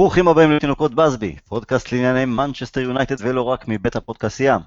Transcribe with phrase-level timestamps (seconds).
[0.00, 4.60] ברוכים הבאים לתינוקות באזבי, פודקאסט לענייני מנצ'סטר יונייטד ולא רק מבית הפודקאסטים.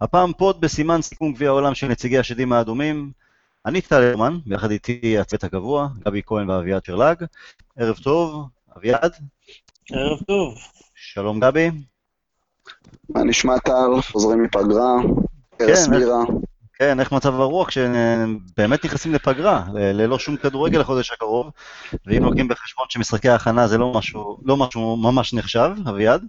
[0.00, 3.10] הפעם פוד בסימן סיכום גביע העולם של נציגי השדים האדומים.
[3.66, 7.16] אני טל הרמן, ביחד איתי הצוות הקבוע, גבי כהן ואביעד שרלג.
[7.76, 9.12] ערב טוב, אביעד.
[9.92, 10.54] ערב טוב.
[10.94, 11.70] שלום גבי.
[13.08, 14.00] מה נשמע טל?
[14.12, 14.96] חוזרים מפגרה,
[15.58, 16.22] כן, בירה.
[16.78, 21.50] כן, איך מצב הרוח כשבאמת נכנסים לפגרה, ללא שום כדורגל לחודש הקרוב,
[22.06, 26.22] ואם לוקחים בחשבון שמשחקי ההכנה זה לא משהו, לא משהו ממש נחשב, אביעד?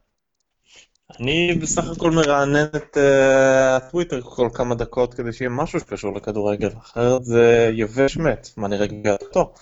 [1.20, 6.70] אני בסך הכל מרענן את אה, הטוויטר כל כמה דקות כדי שיהיה משהו שקשור לכדורגל,
[6.84, 9.53] אחרת זה יבש מת, מה נראה גביע אותו.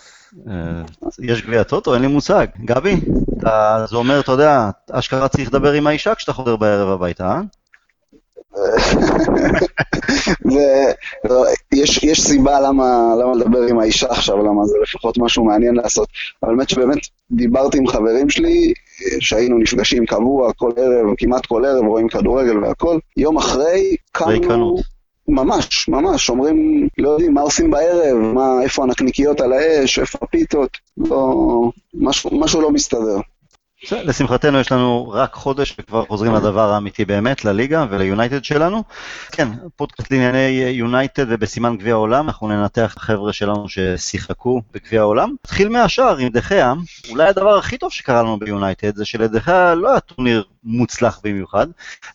[0.48, 0.82] אה,
[1.22, 1.94] יש גביע טוטו?
[1.94, 2.48] אין לי מושג.
[2.66, 2.96] גבי,
[3.40, 7.42] אתה- זה אומר, אתה יודע, אשכרה צריך לדבר עם האישה כשאתה חוזר בערב הביתה, אה?
[10.54, 10.92] זה,
[11.24, 16.10] לא, יש, סיבה למה, למה לדבר עם האישה עכשיו, למה זה לפחות משהו מעניין לעשות.
[16.44, 17.00] אבל האמת שבאמת
[17.32, 18.74] דיברתי עם חברים שלי,
[19.20, 23.00] שהיינו נפגשים קבוע כל ערב, כמעט כל ערב, רואים כדורגל והכל.
[23.18, 24.76] יום אחרי, קמנו...
[25.28, 30.78] ממש, ממש, אומרים, לא יודעים מה עושים בערב, מה, איפה הנקניקיות על האש, איפה הפיתות,
[30.98, 31.34] לא,
[31.94, 33.18] משהו, משהו לא מסתדר.
[33.92, 38.84] לשמחתנו יש לנו רק חודש וכבר חוזרים לדבר האמיתי באמת, לליגה וליונייטד שלנו.
[39.32, 45.36] כן, פודקאסט לענייני יונייטד ובסימן גביע העולם, אנחנו ננתח את החבר'ה שלנו ששיחקו בגביע העולם.
[45.46, 46.74] נתחיל מהשוער, עם דה חאה,
[47.10, 51.68] אולי הדבר הכי טוב שקרה לנו ביונייטד זה שלדה חאה לא היה טורניר מוצלח במיוחד,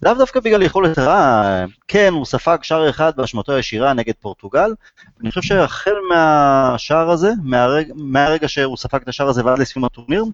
[0.03, 4.75] לאו דווקא בגלל יכולת רעה, כן, הוא ספג שער אחד באשמתו הישירה נגד פורטוגל,
[5.21, 10.25] אני חושב שהחל מהשער הזה, מהרגע, מהרגע שהוא ספג את השער הזה ועד לסיום הטורניר,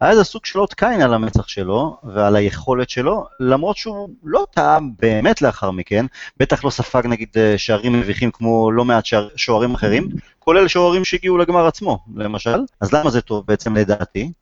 [0.00, 4.46] היה איזה סוג של אות קין על המצח שלו ועל היכולת שלו, למרות שהוא לא
[4.50, 9.28] טעה באמת לאחר מכן, בטח לא ספג נגיד אה, שערים מביכים כמו לא מעט שער,
[9.36, 12.60] שוערים אחרים, כולל שוערים שהגיעו לגמר עצמו, למשל.
[12.80, 14.32] אז למה זה טוב בעצם לדעתי?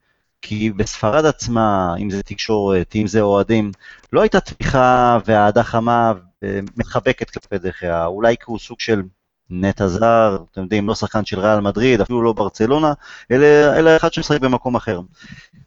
[0.43, 3.71] כי בספרד עצמה, אם זה תקשורת, אם זה אוהדים,
[4.13, 6.13] לא הייתה תמיכה ואהדה חמה
[6.43, 9.03] ומחבקת כלפי דחיה, אולי כי הוא סוג של
[9.51, 12.93] נטע זר, אתם יודעים, לא שחקן של ריאל מדריד, אפילו לא ברצלונה,
[13.31, 13.47] אלא,
[13.77, 15.01] אלא אחד שמשחק במקום אחר.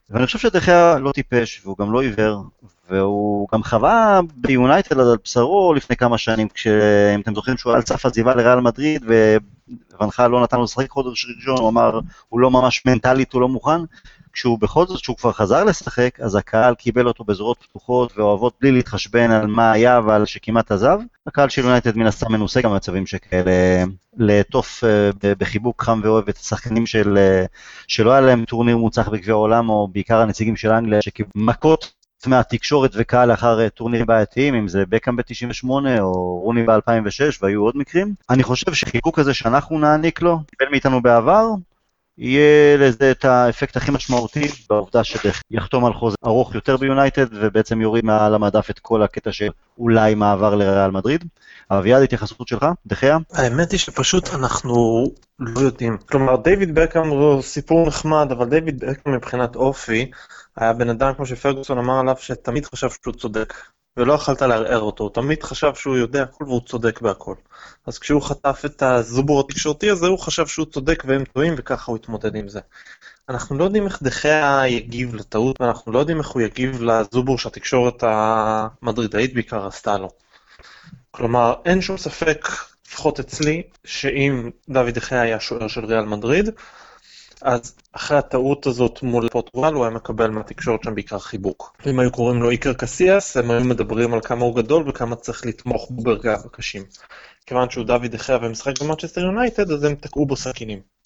[0.10, 2.44] ואני חושב שדחיה לא טיפש, והוא גם לא עיוור,
[2.90, 8.06] והוא גם חווה ביונייטד על בשרו לפני כמה שנים, כשאם אתם זוכרים שהוא על סף
[8.06, 9.04] עזיבה לריאל מדריד,
[10.00, 12.00] וואן חאל לא נתן לו לשחק חודש ראשון, הוא אמר,
[12.30, 13.82] הוא לא ממש מנטלית, הוא לא מוכן.
[14.38, 18.72] כשהוא בכל זאת, כשהוא כבר חזר לשחק, אז הקהל קיבל אותו בזרועות פתוחות ואוהבות בלי
[18.72, 21.00] להתחשבן על מה היה ועל שכמעט עזב.
[21.28, 23.52] הקהל של יונייטד מן הסתם מנוסה גם במצבים שכאלה,
[24.18, 27.46] לעטוף אה, בחיבוק חם ואוהב את השחקנים של, אה,
[27.88, 31.94] שלא היה להם טורניר מוצלח בגביע העולם, או בעיקר הנציגים של אנגליה, שקיבלו מכות
[32.28, 35.70] מהתקשורת וקהל לאחר אה, טורנירים בעייתיים, אם זה בקאם ב-98
[36.00, 38.14] או רוני ב-2006 והיו עוד מקרים.
[38.30, 41.46] אני חושב שחיכוק הזה שאנחנו נעניק לו, קיבל מאיתנו בעבר,
[42.18, 47.82] יהיה לזה את האפקט הכי משמעותי בעובדה שדרך יחתום על חוזה ארוך יותר ביונייטד ובעצם
[47.82, 51.24] יוריד מעל המדף את כל הקטע של אולי מעבר לריאל מדריד.
[51.72, 52.66] אביעד, התייחסות שלך?
[52.86, 53.18] דחיה?
[53.34, 55.06] האמת היא שפשוט אנחנו
[55.40, 55.98] לא יודעים.
[55.98, 60.12] כלומר, דיוויד בקאם הוא סיפור נחמד, אבל דיוויד בקאם מבחינת אופי,
[60.56, 63.54] היה בן אדם, כמו שפרגוסון אמר עליו, שתמיד חשב שהוא צודק.
[63.98, 67.36] ולא יכלת לערער אותו, הוא תמיד חשב שהוא יודע הכל והוא צודק בהכל.
[67.88, 71.98] אז כשהוא חטף את הזובור התקשורתי הזה, הוא חשב שהוא צודק והם טועים, וככה הוא
[71.98, 72.60] התמודד עם זה.
[73.30, 78.04] אנחנו לא יודעים איך דחיה יגיב לטעות, ואנחנו לא יודעים איך הוא יגיב לזובור שהתקשורת
[78.08, 80.10] המדרידאית בעיקר עשתה לו.
[81.12, 82.48] כלומר, אין שום ספק,
[82.88, 86.50] לפחות אצלי, שאם דוד דחיה היה שוער של ריאל מדריד,
[87.42, 91.76] אז אחרי הטעות הזאת מול פורטוגל הוא היה מקבל מהתקשורת שם בעיקר חיבוק.
[91.90, 95.46] אם היו קוראים לו איקר קסיאס, הם היו מדברים על כמה הוא גדול וכמה צריך
[95.46, 96.84] לתמוך בו ברגעיו הקשים.
[97.46, 100.97] כיוון שהוא דוד דחיה ומשחק במנצ'סטר יונייטד, אז הם תקעו בו סכינים.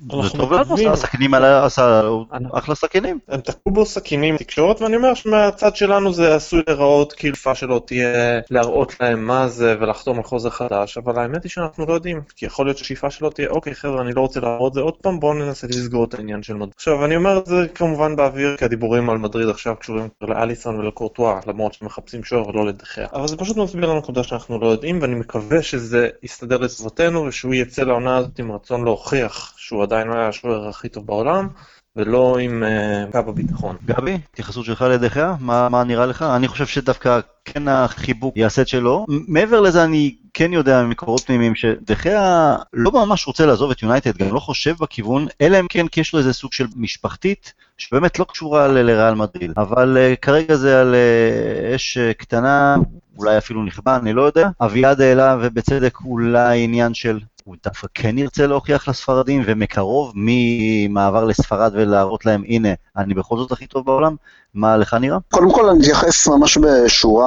[0.00, 2.00] זה אנחנו טוב לנו, הסכינים האלה עשה
[2.32, 3.18] אנחנו- אחלה סכינים.
[3.28, 8.40] הם תקעו בו סכינים בתקשורת, ואני אומר שמהצד שלנו זה עשוי להיראות כאילו שלו תהיה
[8.50, 12.46] להראות להם מה זה ולחתום על חוזה חדש, אבל האמת היא שאנחנו לא יודעים, כי
[12.46, 15.34] יכול להיות שהשאיפה שלו תהיה, אוקיי חבר'ה, אני לא רוצה להראות זה עוד פעם, בואו
[15.34, 16.72] ננסה לסגור את העניין של מדריד.
[16.76, 20.76] עכשיו, אני אומר את זה כמובן באוויר, כי הדיבורים על מדריד עכשיו קשורים יותר לאליסון
[20.76, 23.06] ולקורטואה, למרות שמחפשים שוער ולא לדחיה.
[23.12, 27.54] אבל זה פשוט מסביר לנו נקודה שאנחנו לא יודעים, ואני מקווה שזה יסתדר לטובתנו, ושהוא
[27.54, 31.48] יצא לעונה הזאת עם רצון להוכיח שהוא עדיין לא היה השוער הכי טוב בעולם,
[31.96, 33.76] ולא עם אה, קו הביטחון.
[33.84, 35.34] גבי, התייחסות שלך לדחיה?
[35.40, 36.22] מה, נראה לך?
[36.22, 39.06] אני חושב שדווקא כן החיבוק יעשה את שלו.
[39.08, 44.34] מעבר לזה אני כן יודע ממקורות פנימיים שדחיה לא ממש רוצה לעזוב את יונייטד, גם
[44.34, 48.24] לא חושב בכיוון, אלא אם כן כי יש לו איזה סוג של משפחתית, שבאמת לא
[48.24, 49.52] קשורה לריאל מדריד.
[49.56, 52.76] אבל uh, כרגע זה על uh, אש uh, קטנה,
[53.18, 54.48] אולי אפילו נכבה, אני לא יודע.
[54.60, 61.72] אביעד העלה ובצדק אולי עניין של הוא דווקא כן ירצה להוכיח לספרדים, ומקרוב, ממעבר לספרד
[61.74, 64.16] ולהראות להם, הנה, אני בכל זאת הכי טוב בעולם?
[64.54, 65.18] מה לך נראה?
[65.32, 67.26] קודם כל אני אתייחס ממש בשורה,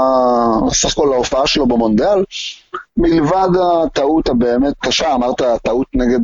[0.69, 2.23] סך הכל להופעה שלו במונדיאל.
[2.97, 3.49] מלבד
[3.85, 6.19] הטעות הבאמת קשה, אמרת טעות נגד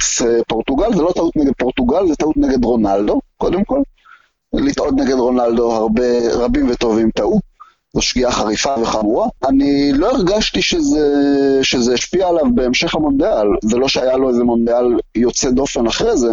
[0.47, 3.79] פורטוגל, זה לא טעות נגד פורטוגל, זה טעות נגד רונלדו, קודם כל.
[4.53, 6.03] לטעות נגד רונלדו הרבה,
[6.33, 7.54] רבים וטובים טעו.
[7.95, 9.27] זו שגיאה חריפה וחמורה.
[9.47, 10.99] אני לא הרגשתי שזה,
[11.63, 13.47] שזה השפיע עליו בהמשך המונדיאל.
[13.63, 16.27] זה לא שהיה לו איזה מונדיאל יוצא דופן אחרי זה.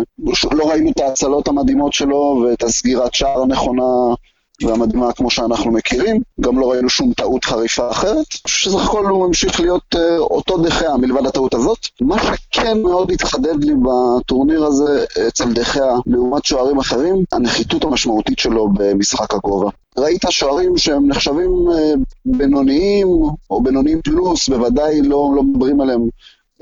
[0.53, 3.83] לא ראינו את ההצלות המדהימות שלו ואת הסגירת שער הנכונה
[4.65, 6.21] והמדהימה כמו שאנחנו מכירים.
[6.41, 8.27] גם לא ראינו שום טעות חריפה אחרת.
[8.47, 11.79] שסך הכל הוא ממשיך להיות uh, אותו דחיה מלבד הטעות הזאת.
[12.01, 18.69] מה שכן מאוד התחדד לי בטורניר הזה אצל דחיה לעומת שוערים אחרים, הנחיתות המשמעותית שלו
[18.73, 19.71] במשחק הגובה.
[19.99, 23.09] ראית שוערים שהם נחשבים uh, בינוניים
[23.51, 26.09] או בינוניים פלוס, בוודאי לא, לא מדברים עליהם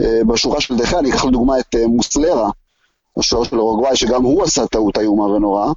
[0.00, 0.98] uh, בשורה של דחיה.
[0.98, 2.50] אני אקח לדוגמה את uh, מוסלרה,
[3.16, 5.72] השוער של אורוגוואי, שגם הוא עשה טעות איומה ונוראה.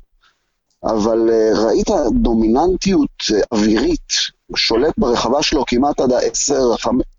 [0.83, 1.87] אבל uh, ראית
[2.21, 4.13] דומיננטיות uh, אווירית,
[4.55, 6.75] שולט ברחבה שלו כמעט עד העשר,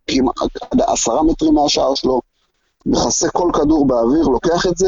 [0.07, 0.37] כמעט
[0.71, 2.21] עד העשרה מטרים מהשער שלו,
[2.87, 4.87] מכסה כל כדור באוויר, לוקח את זה.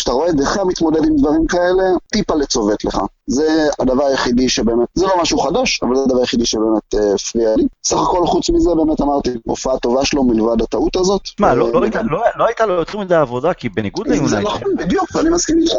[0.00, 1.82] כשאתה רואה את דחיה מתמודד עם דברים כאלה,
[2.12, 2.98] טיפה לצובט לך.
[3.26, 7.56] זה הדבר היחידי שבאמת, זה לא משהו חדש, אבל זה הדבר היחידי שבאמת אה, הפריע
[7.56, 7.66] לי.
[7.84, 11.20] סך הכל חוץ מזה, באמת אמרתי, הופעה טובה שלו מלבד הטעות הזאת.
[11.40, 11.80] מה, לא, לא,
[12.10, 14.36] לא, לא הייתה לו יותר מדי עבודה, כי בניגוד ליונייטד...
[14.36, 15.74] זה נכון, בדיוק, אני מסכים איתך.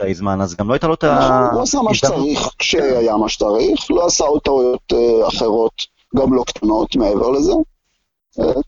[0.00, 1.48] מדי זמן, אז גם לא הייתה לו את ה...
[1.52, 5.72] הוא עשה מה שצריך, כשהיה מה שצריך, לא עשה עוד טעויות אה, אחרות,
[6.16, 7.52] גם לא קטנות מעבר לזה.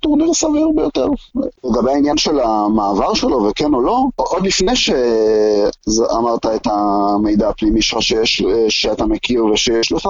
[0.00, 1.06] טורניר סביר ביותר.
[1.64, 8.02] לגבי העניין של המעבר שלו, וכן או לא, עוד לפני שאמרת את המידע הפנימי שלך
[8.02, 10.08] שיש, שאתה מכיר ושיש לך,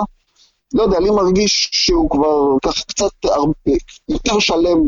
[0.75, 3.53] לא יודע, לי מרגיש שהוא כבר ככה קצת הרבה,
[4.09, 4.79] יותר שלם,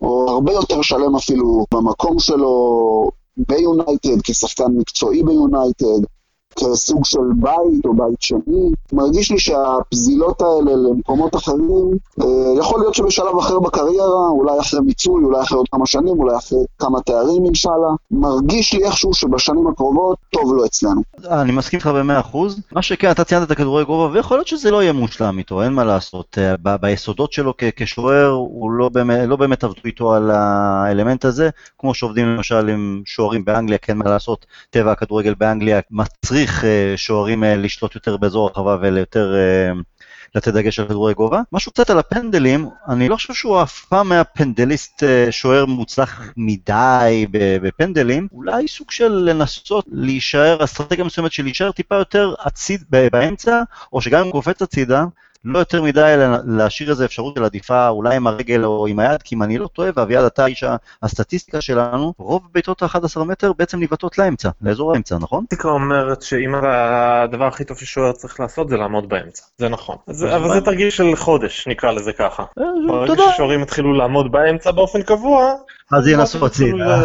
[0.00, 6.04] או הרבה יותר שלם אפילו, במקום שלו ביונייטד, כשחקן מקצועי ביונייטד,
[6.58, 8.70] כסוג של בית או בית שני.
[8.92, 11.90] מרגיש לי שהפזילות האלה למקומות אחרים,
[12.20, 12.26] אה,
[12.58, 16.58] יכול להיות שבשלב אחר בקריירה, אולי אחרי מיצוי, אולי אחרי עוד כמה שנים, אולי אחרי
[16.78, 21.00] כמה תארים אינשאללה, מרגיש לי איכשהו שבשנים הקרובות טוב לו אצלנו.
[21.30, 22.60] אני מסכים איתך במאה אחוז.
[22.72, 25.72] מה שכן, אתה ציינת את הכדורי גובה, ויכול להיות שזה לא יהיה מושלם איתו, אין
[25.72, 26.38] מה לעשות.
[26.38, 31.94] אה, ביסודות שלו כשוער, הוא לא באמת, לא באמת עבדו איתו על האלמנט הזה, כמו
[31.94, 37.44] שעובדים למשל עם שוערים באנגליה, כן מה לעשות, טבע הכדורגל באנגליה מצריך צריך אה, שוערים
[37.44, 39.72] אה, לשלוט יותר באזור הרחבה ויותר אה,
[40.34, 41.40] לתת דגש על כדורי גובה.
[41.52, 47.26] משהו קצת על הפנדלים, אני לא חושב שהוא אף פעם היה פנדליסט שוער מוצלח מדי
[47.32, 53.62] בפנדלים, אולי סוג של לנסות להישאר, אסטרטגיה מסוימת של להישאר טיפה יותר הציד באמצע,
[53.92, 55.04] או שגם אם קופץ הצידה,
[55.44, 56.14] לא יותר מדי
[56.46, 59.66] להשאיר איזו אפשרות של עדיפה אולי עם הרגל או עם היד, כי אם אני לא
[59.66, 60.64] טועה, ואביעד אתה איש
[61.02, 65.44] הסטטיסטיקה שלנו, רוב בעיטות ה-11 מטר בעצם ניבטות לאמצע, לאזור האמצע, נכון?
[65.44, 69.96] הסטטיסטיקה אומרת שאם הדבר הכי טוב ששוער צריך לעשות זה לעמוד באמצע, זה נכון.
[70.08, 72.44] אבל זה תרגיל של חודש, נקרא לזה ככה.
[72.58, 75.54] אה, ברגע ששוערים יתחילו לעמוד באמצע באופן קבוע,
[75.92, 77.02] אז ינסו הצידה.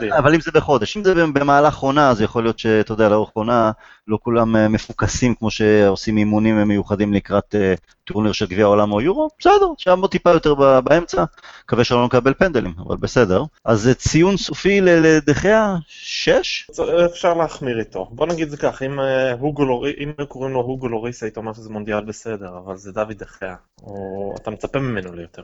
[0.00, 3.30] כן, אבל אם זה בחודש, אם זה במהלך עונה, אז יכול להיות שאתה יודע, לאורך
[3.32, 3.70] עונה
[4.08, 7.74] לא כולם אה, מפוקסים כמו שעושים אימונים מיוחדים לקראת אה,
[8.04, 11.24] טורניר של גביע העולם או יורו, בסדר, שיעמוד טיפה יותר באמצע,
[11.64, 13.42] מקווה שלא נקבל פנדלים, אבל בסדר.
[13.64, 16.70] אז ציון סופי לדחיה, שש?
[17.10, 18.08] אפשר להחמיר איתו.
[18.10, 22.58] בוא נגיד זה כך, אם אה, קוראים לו הוגו לוריס, היית אומר שזה מונדיאל בסדר,
[22.64, 25.42] אבל זה דוד דחיה, או אתה מצפה ממנו ליותר.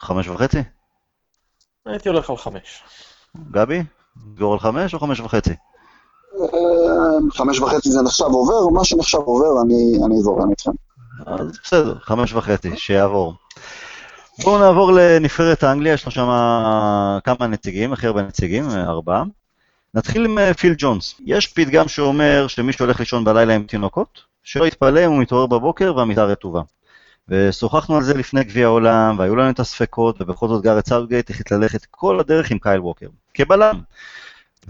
[0.00, 0.58] חמש וחצי?
[1.86, 2.82] הייתי הולך על חמש.
[3.50, 3.82] גבי?
[4.34, 5.52] תגור על חמש או חמש וחצי?
[6.40, 6.48] אה,
[7.32, 9.62] חמש וחצי זה נחשב עובר, מה שנחשב עובר
[10.06, 10.70] אני זורם איתכם.
[11.26, 13.34] אז בסדר, חמש וחצי, שיעבור.
[14.42, 16.28] בואו נעבור לנבחרת האנגליה, יש לנו שם
[17.24, 19.24] כמה נציגים, הכי הרבה נציגים, ארבעה.
[19.94, 21.14] נתחיל עם אה, פיל ג'ונס.
[21.24, 25.96] יש פתגם שאומר שמי שהולך לישון בלילה עם תינוקות, שלא יתפלא אם הוא מתעורר בבוקר
[25.96, 26.62] והמיטה רטובה.
[27.28, 31.50] ושוחחנו על זה לפני גביע העולם, והיו לנו את הספקות, ובכל זאת גארת' סאוטגייט החליט
[31.50, 33.80] ללכת כל הדרך עם קייל ווקר, כבלם.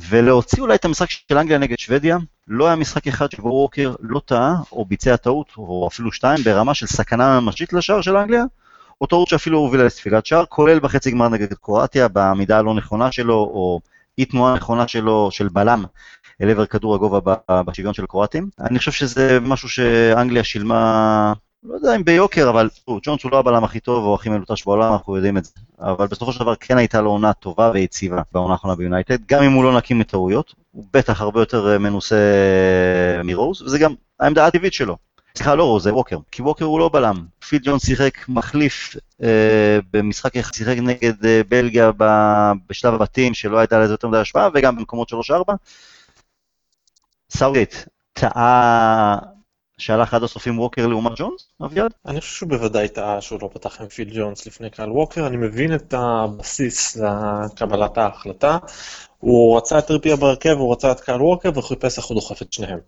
[0.09, 4.21] ולהוציא אולי את המשחק של אנגליה נגד שוודיה, לא היה משחק אחד שבו ווקר לא
[4.25, 8.45] טעה, או ביצע טעות, או אפילו שתיים, ברמה של סכנה ממשית לשער של אנגליה,
[9.01, 13.35] או טעות שאפילו הובילה לספיגת שער, כולל בחצי גמר נגד קרואטיה, בעמידה הלא נכונה שלו,
[13.35, 13.81] או
[14.19, 15.85] אי תנועה נכונה שלו, של בלם,
[16.43, 18.49] אל עבר כדור הגובה בשוויון של קרואטים.
[18.61, 22.69] אני חושב שזה משהו שאנגליה שילמה לא יודע אם ביוקר, אבל
[23.03, 25.51] ג'ונס הוא לא הבלם הכי טוב או הכי מלוטש בעולם, אנחנו יודעים את זה.
[25.79, 29.53] אבל בסופו של דבר כן הייתה לו עונה טובה ויציבה בעונה האחרונה ביונייטד, גם אם
[29.53, 32.17] הוא לא נקי מטעויות, הוא בטח הרבה יותר אה, מנוסה
[33.17, 34.97] אה, מרוז, וזה גם העמדה הטבעית שלו.
[35.37, 37.27] סליחה, לא רוז, זה ווקר, כי ווקר הוא לא בלם.
[37.49, 41.91] פיל ג'ונס שיחק מחליף אה, במשחק שיחק נגד אה, בלגיה
[42.67, 45.15] בשלב הבתים, שלא הייתה לזה יותר מדי השפעה, וגם במקומות 3-4.
[47.31, 47.75] סאוטגייט
[48.13, 49.19] טעה
[49.79, 51.93] שהלך עד הסוף עם ווקר לעומת ג'ונס, אביעד?
[52.07, 55.37] אני חושב שהוא בוודאי טעה שהוא לא פתח עם פיל ג'ונס לפני קייל ווקר, אני
[55.37, 58.59] מבין את הבסיס לקבלת ההחלטה.
[59.19, 62.43] הוא רצה את טריפייר בהרכב, הוא רצה את קייל ווקר, והוא חיפש איך הוא דוחף
[62.43, 62.79] את שניהם.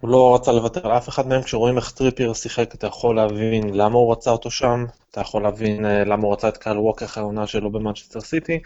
[0.00, 3.74] הוא לא רצה לוותר על אף אחד מהם, כשרואים איך טריפייר שיחק אתה יכול להבין
[3.74, 7.04] למה הוא רצה אותו שם, אתה יכול להבין אה, למה הוא רצה את קייל ווקר
[7.04, 8.60] אחרי העונה שלו במנצ'סטר סיטי,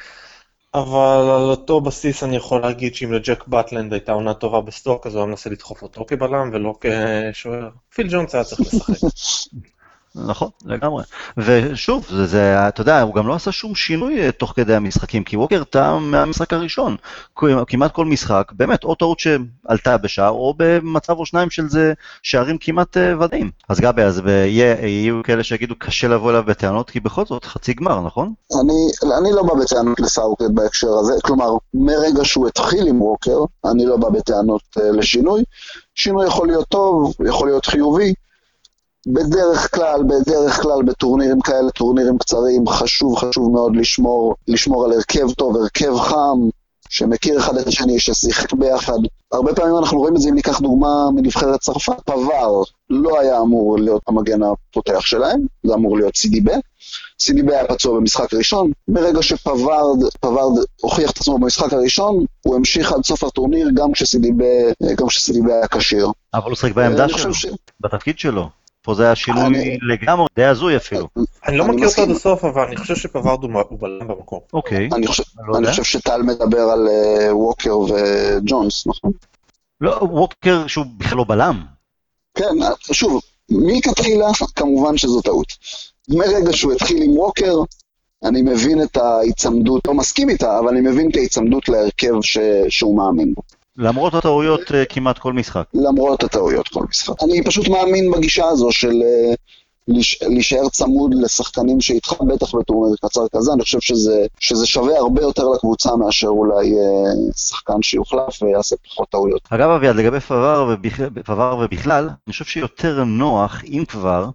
[0.74, 5.14] אבל על אותו בסיס אני יכול להגיד שאם לג'ק באטלנד הייתה עונה טובה בסטוק, אז
[5.14, 7.70] הוא היה מנסה לדחוף אותו כבלם ולא כשוער.
[7.94, 8.94] פיל ג'ונס היה צריך לשחק.
[10.14, 11.04] נכון, לגמרי.
[11.36, 15.24] ושוב, זה, זה, אתה יודע, הוא גם לא עשה שום שינוי אה, תוך כדי המשחקים,
[15.24, 16.96] כי ווקר טעה מהמשחק הראשון.
[17.66, 22.58] כמעט כל משחק, באמת, או טעות שעלתה בשער, או במצב או שניים של זה שערים
[22.60, 23.50] כמעט uh, ודאים.
[23.68, 24.22] אז גבי, אז
[24.82, 28.32] יהיו כאלה שיגידו קשה לבוא אליו בטענות, כי בכל זאת, חצי גמר, נכון?
[28.60, 33.86] אני, אני לא בא בטענות לסאוקט בהקשר הזה, כלומר, מרגע שהוא התחיל עם ווקר, אני
[33.86, 35.42] לא בא בטענות uh, לשינוי.
[35.94, 38.14] שינוי יכול להיות טוב, יכול להיות חיובי.
[39.06, 45.32] בדרך כלל, בדרך כלל בטורנירים כאלה, טורנירים קצרים, חשוב, חשוב מאוד לשמור, לשמור על הרכב
[45.32, 46.48] טוב, הרכב חם,
[46.88, 48.98] שמכיר אחד את השני, ששיחק ביחד.
[49.32, 53.78] הרבה פעמים אנחנו רואים את זה, אם ניקח דוגמה מנבחרת צרפת, פבר לא היה אמור
[53.78, 56.54] להיות המגן הפותח שלהם, זה אמור להיות סידיבה.
[57.20, 62.92] סידיבה היה פצוע במשחק הראשון, ברגע שפווארד פווארד הוכיח את עצמו במשחק הראשון, הוא המשיך
[62.92, 66.08] עד סוף הטורניר גם כשסידיבה היה כשיר.
[66.34, 67.46] אבל הוא שחק בעמדה שלו, ש...
[67.80, 68.59] בתפקיד שלו.
[68.82, 71.08] פה זה היה שינוי לגמרי, די הזוי אפילו.
[71.46, 74.40] אני לא מכיר אותו עד הסוף, אבל אני חושב שפווארד הוא בלם במקום.
[74.52, 74.88] אוקיי.
[75.56, 79.12] אני חושב שטל מדבר על אה, ווקר וג'ונס, נכון?
[79.80, 81.64] לא, ווקר שהוא בכלל לא בלם.
[82.34, 82.54] כן,
[82.92, 83.20] שוב,
[83.50, 85.46] מלכתחילה, כמובן שזו טעות.
[86.08, 87.54] מרגע שהוא התחיל עם ווקר,
[88.24, 92.14] אני מבין את ההיצמדות, לא מסכים איתה, אבל אני מבין את ההיצמדות להרכב
[92.68, 93.42] שהוא מאמין בו.
[93.80, 95.64] למרות הטעויות אה, כמעט כל משחק.
[95.74, 97.22] למרות הטעויות כל משחק.
[97.22, 99.34] אני פשוט מאמין בגישה הזו של אה,
[100.28, 105.48] להישאר צמוד לשחקנים שאיתך, בטח בטורניר קצר כזה, אני חושב שזה, שזה שווה הרבה יותר
[105.48, 109.40] לקבוצה מאשר אולי אה, שחקן שיוחלף ויעשה פחות טעויות.
[109.50, 111.08] אגב אביעד, לגבי פבאר ובכלל,
[111.64, 114.26] ובכלל, אני חושב שיותר נוח, אם כבר,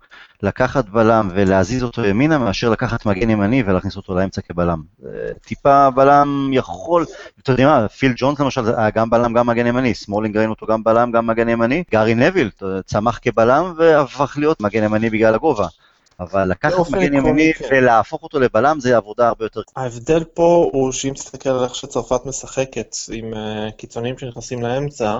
[0.45, 4.81] לקחת בלם ולהזיז אותו ימינה, מאשר לקחת מגן ימני ולהכניס אותו לאמצע כבלם.
[5.45, 7.05] תיקח בלם יכול,
[7.43, 10.65] אתה יודע מה, פיל ג'ונס למשל היה גם בלם, גם מגן ימני, סמולינג ראינו אותו
[10.65, 12.49] גם בלם, גם מגן ימני, גארי נוויל
[12.85, 15.67] צמח כבלם והפך להיות מגן ימני בגלל הגובה.
[16.19, 17.65] אבל לקחת מגן ימני כן.
[17.71, 19.61] ולהפוך אותו לבלם זה עבודה הרבה יותר...
[19.75, 25.19] ההבדל פה הוא שאם תסתכל על איך שצרפת משחקת עם אה, קיצוניים שנכנסים לאמצע,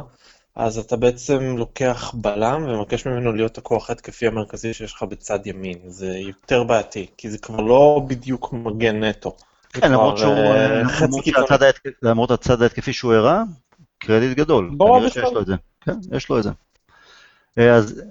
[0.55, 5.77] אז אתה בעצם לוקח בלם ומבקש ממנו להיות הכוח התקפי המרכזי שיש לך בצד ימין.
[5.88, 9.35] זה יותר בעייתי, כי זה כבר לא בדיוק מגן נטו.
[9.74, 10.81] כן, למרות שהוא, אה, אה,
[12.01, 13.43] למרות הצד ההתקפי שהוא הראה,
[13.97, 14.71] קרדיט גדול.
[14.77, 15.55] ברור שיש לו את זה.
[15.81, 16.50] כן, יש לו את זה.
[17.57, 18.01] אה, אז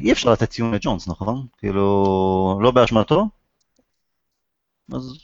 [0.00, 1.46] אי אפשר לתת ציון לג'ונס, נכון?
[1.58, 3.28] כאילו, לא באשמתו?
[4.92, 5.18] אז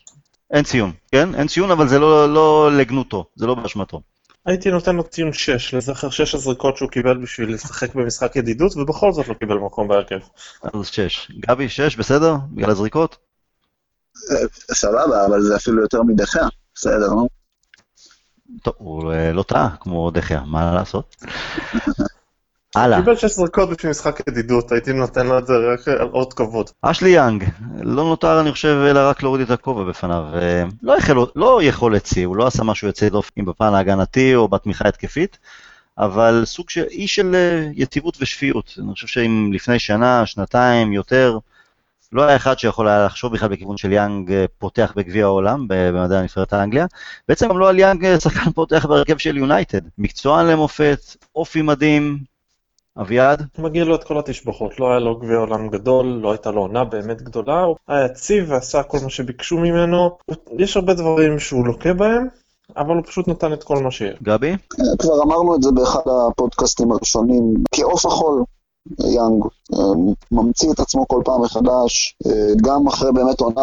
[0.50, 1.34] אין ציון, כן?
[1.34, 4.00] אין ציון, אבל זה לא, לא לגנותו, זה לא באשמתו.
[4.48, 9.12] הייתי נותן לו ציון 6, לזכר 6 הזריקות שהוא קיבל בשביל לשחק במשחק ידידות, ובכל
[9.12, 10.18] זאת לא קיבל מקום בהרכב.
[10.62, 11.30] אז 6.
[11.40, 12.34] גבי, 6, בסדר?
[12.52, 13.16] בגלל הזריקות?
[14.30, 17.28] אה, סבבה, אבל זה אפילו יותר מדחיה, בסדר, נו.
[18.62, 21.16] טוב, הוא אה, לא טעה כמו דחיה, מה לעשות?
[22.74, 23.00] הלאה.
[23.00, 26.70] קיבל 16 זריקות בשביל משחק ידידות, הייתי נותן לו את זה רק על עוד כבוד.
[26.82, 27.44] אשלי יאנג,
[27.80, 30.24] לא נותר אני חושב אלא רק להוריד את הכובע בפניו.
[30.34, 34.48] אה, לא, יכול, לא יכולת שיא, הוא לא עשה משהו יוצא דופן בפן ההגנתי או
[34.48, 35.38] בתמיכה התקפית,
[35.98, 38.74] אבל סוג של אי של אה, יציבות ושפיות.
[38.78, 41.38] אני חושב שאם לפני שנה, שנתיים, יותר,
[42.12, 46.18] לא היה אחד שיכול היה לחשוב בכלל בכיוון של יאנג אה, פותח בגביע העולם במדעי
[46.18, 46.86] הנבחרת האנגליה.
[47.28, 49.80] בעצם גם לא על יאנג שחקן פותח בהרכב של יונייטד.
[49.98, 51.00] מקצוען למופת,
[51.34, 52.18] אופי מדהים,
[53.00, 53.42] אביעד?
[53.58, 56.84] מגיע לו את כל התשבחות, לא היה לו גביע עולם גדול, לא הייתה לו עונה
[56.84, 60.18] באמת גדולה, הוא היה יציב ועשה כל מה שביקשו ממנו,
[60.58, 62.28] יש הרבה דברים שהוא לוקה בהם,
[62.76, 64.18] אבל הוא פשוט נתן את כל מה שיש.
[64.22, 64.56] גבי?
[64.98, 66.00] כבר אמרנו את זה באחד
[66.30, 68.44] הפודקאסטים הראשונים, כעוף החול,
[69.00, 69.78] יאנג אה,
[70.32, 73.62] ממציא את עצמו כל פעם מחדש, אה, גם אחרי באמת עונה,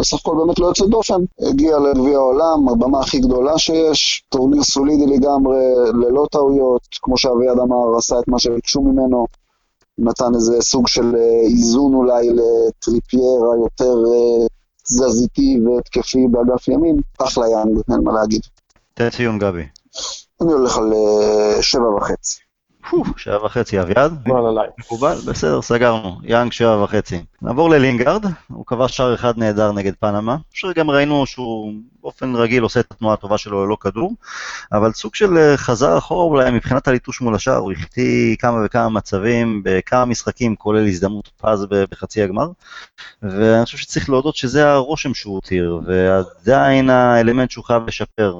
[0.00, 5.06] בסך הכל באמת לא יוצא דופן, הגיע לגביע העולם, הבמה הכי גדולה שיש, טורניר סולידי
[5.06, 9.26] לגמרי, ללא טעויות, כמו שאביעד אמר, עשה את מה שביקשו ממנו,
[9.98, 13.94] נתן איזה סוג של אה, איזון אולי לטריפייר היותר
[14.84, 18.40] תזזיתי והתקפי באגף ימין, אחלה יאנג, אין מה להגיד.
[18.94, 19.62] תן ציון גבי.
[20.40, 20.92] אני הולך על
[21.60, 22.49] שבע וחצי.
[23.16, 24.12] שבע וחצי, אביעד?
[24.26, 24.68] מקובל עליי.
[24.78, 25.16] מקובל?
[25.26, 26.18] בסדר, סגרנו.
[26.22, 27.24] יאנג שבע וחצי.
[27.42, 30.36] נעבור ללינגארד, הוא כבש שער אחד נהדר נגד פנמה.
[30.52, 34.14] שגם ראינו שהוא באופן רגיל עושה את התנועה הטובה שלו ללא כדור,
[34.72, 38.88] אבל סוג של אה, חזר אחורה אולי מבחינת הליטוש מול השער, הוא החטיא כמה וכמה
[38.88, 42.48] מצבים בכמה משחקים, כולל הזדמנות פז בחצי הגמר,
[43.22, 48.38] ואני חושב שצריך להודות שזה הרושם שהוא הותיר, ועדיין האלמנט שהוא חייב לשפר.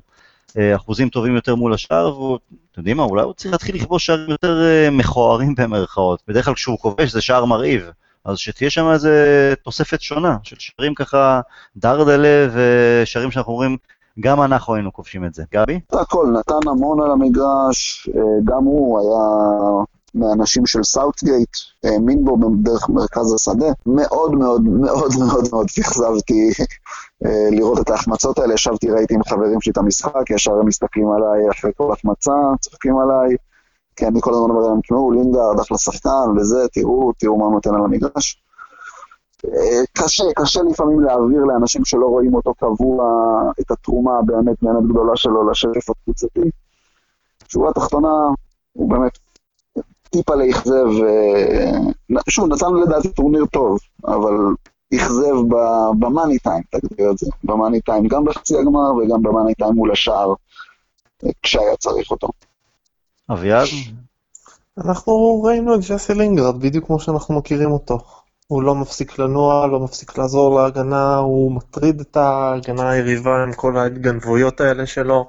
[0.58, 2.38] אה, אחוזים טובים יותר מול השאר, והוא,
[2.72, 6.22] אתם יודעים מה, אולי הוא צריך להתחיל לכבוש שערים יותר אה, מכוערים במרכאות.
[6.28, 7.90] בדרך כלל כשהוא כובש זה שער מרהיב,
[8.24, 11.40] אז שתהיה שם איזה תוספת שונה, של שערים ככה
[11.76, 13.76] דרדלה ושערים שאנחנו אומרים,
[14.20, 15.44] גם אנחנו היינו כובשים את זה.
[15.54, 15.80] גבי?
[15.92, 22.88] הכל, נתן המון על המגרש, אה, גם הוא היה מהאנשים של סאוטגייט, האמין בו דרך
[22.88, 23.72] מרכז השדה.
[23.86, 26.50] מאוד מאוד מאוד מאוד מאוד אכזבתי
[27.24, 28.54] אה, לראות את ההחמצות האלה.
[28.54, 32.96] ישבתי, ראיתי עם חברים שלי את המשחק, ישר הם מסתכלים עליי אחרי כל החמצה, צוחקים
[32.98, 33.36] עליי.
[33.96, 37.74] כי אני כל הזמן אומר להם, תשמעו, לינגארד, אחלה שחקן, וזה, תראו, תראו מה נותן
[37.74, 38.42] על המגרש.
[39.44, 43.04] אה, קשה, קשה לפעמים להעביר לאנשים שלא רואים אותו קבוע
[43.60, 46.50] את התרומה הבאמת באמת גדולה שלו למשחק הקבוצתי.
[47.48, 48.12] שורה תחתונה,
[48.72, 49.18] הוא באמת
[50.10, 50.86] טיפה לאכזב,
[52.28, 54.34] שוב, נתנו לדעתי טורניר טוב, אבל
[54.94, 55.34] אכזב
[55.98, 60.34] במאני טיים, תגדיר את זה, במאני טיים, גם בחצי הגמר וגם במאני טיים מול השאר,
[61.42, 62.28] כשהיה צריך אותו.
[63.30, 63.68] אביעד?
[64.78, 67.98] אנחנו ראינו את ג'סי לינגרד בדיוק כמו שאנחנו מכירים אותו.
[68.46, 73.76] הוא לא מפסיק לנוע, לא מפסיק לעזור להגנה, הוא מטריד את ההגנה היריבה עם כל
[73.76, 75.28] ההתגנבויות האלה שלו.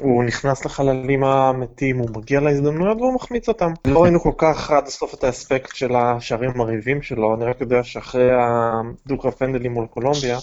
[0.00, 3.70] הוא נכנס לחללים המתים, הוא מגיע להזדמנויות והוא מחמיץ אותם.
[3.86, 7.84] לא ראינו כל כך עד הסוף את האספקט של השערים המרהיבים שלו, אני רק יודע
[7.84, 10.38] שאחרי הדו-קרב פנדלים מול קולומביה,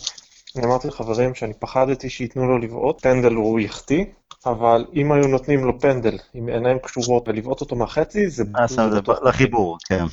[0.56, 4.06] אני אמרתי לחברים שאני פחדתי שייתנו לו לבעוט, פנדל הוא יחטיא,
[4.46, 8.44] אבל אם היו נותנים לו פנדל עם עיניים קשורות ולבעוט אותו מהחצי, זה...
[8.60, 8.82] אה, זה
[9.24, 10.06] לחיבור, כן.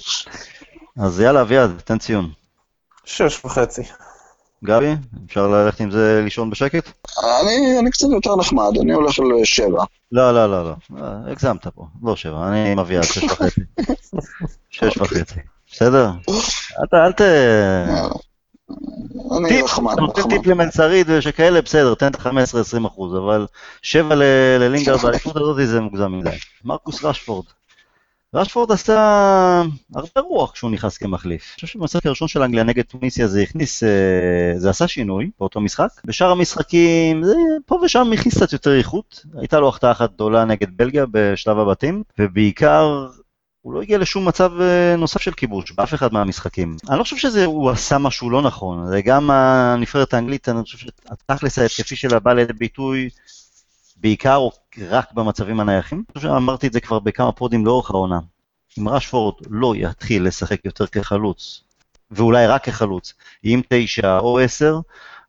[0.99, 2.30] אז יאללה, אביעד, תן ציון.
[3.05, 3.83] שש וחצי.
[4.64, 4.94] גבי,
[5.27, 6.90] אפשר ללכת עם זה לישון בשקט?
[7.42, 9.85] אני, אני קצת יותר נחמד, אני הולך על שבע.
[10.12, 10.75] לא, לא, לא, לא,
[11.27, 13.61] הגזמת פה, לא שבע, אני מביא עד שש וחצי.
[14.70, 15.40] שש וחצי,
[15.72, 16.11] בסדר?
[16.85, 17.20] אתה, אל ת...
[19.37, 20.01] אני נחמד, נחמד.
[20.01, 23.46] נותן טיפ למלצרית ושכאלה, בסדר, תן את ה-15-20 אחוז, אבל
[23.83, 24.14] שבע
[24.59, 26.37] ללינגרד באליפות הזאת זה מוגזם מדי.
[26.64, 27.44] מרקוס רשפורד.
[28.35, 29.62] רשפורד עשה
[29.95, 31.42] הרבה רוח כשהוא נכנס כמחליף.
[31.49, 33.88] אני חושב שבמשחק הראשון של אנגליה נגד טוניסיה זה הכניס, אה,
[34.57, 35.88] זה עשה שינוי באותו משחק.
[36.05, 37.35] בשאר המשחקים, זה
[37.66, 39.27] פה ושם הכניס קצת יותר איכות.
[39.38, 43.07] הייתה לו החטאה אחת גדולה נגד בלגיה בשלב הבתים, ובעיקר
[43.61, 46.77] הוא לא הגיע לשום מצב אה, נוסף של כיבוש באף אחד מהמשחקים.
[46.88, 51.59] אני לא חושב שהוא עשה משהו לא נכון, זה גם הנבחרת האנגלית, אני חושב שהתכלס
[51.59, 53.09] ההתקפי שלה בא לידי ביטוי
[54.02, 54.52] בעיקר או
[54.88, 55.98] רק במצבים הנייחים.
[55.98, 58.18] אני חושב שאמרתי את זה כבר בכמה פודים לאורך העונה.
[58.78, 61.62] אם רשפורד לא יתחיל לשחק יותר כחלוץ,
[62.10, 64.80] ואולי רק כחלוץ, עם תשע או עשר,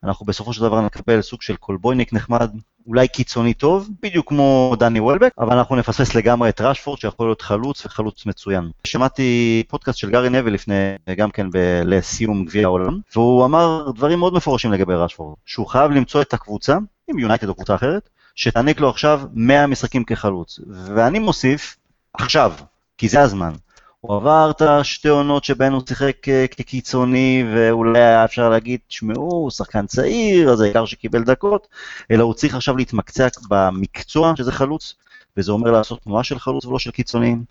[0.03, 2.51] אנחנו בסופו של דבר נקבל סוג של קולבויניק נחמד,
[2.87, 7.41] אולי קיצוני טוב, בדיוק כמו דני וולבק, אבל אנחנו נפספס לגמרי את רשפורד שיכול להיות
[7.41, 8.69] חלוץ וחלוץ מצוין.
[8.83, 14.19] שמעתי פודקאסט של גארי נוויל לפני, גם כן ב- לסיום גביע העולם, והוא אמר דברים
[14.19, 16.77] מאוד מפורשים לגבי רשפורד, שהוא חייב למצוא את הקבוצה,
[17.07, 20.59] אם יונייטד או קבוצה אחרת, שתעניק לו עכשיו 100 משחקים כחלוץ.
[20.67, 21.77] ואני מוסיף,
[22.13, 22.53] עכשיו,
[22.97, 23.53] כי זה הזמן.
[24.01, 29.31] הוא עבר את השתי עונות שבהן הוא שיחק אה, כקיצוני, ואולי היה אפשר להגיד, תשמעו,
[29.31, 31.67] הוא שחקן צעיר, אז העיקר שקיבל דקות,
[32.11, 34.95] אלא הוא צריך עכשיו להתמקצע במקצוע, שזה חלוץ,
[35.37, 37.43] וזה אומר לעשות תנועה של חלוץ ולא של קיצוניים.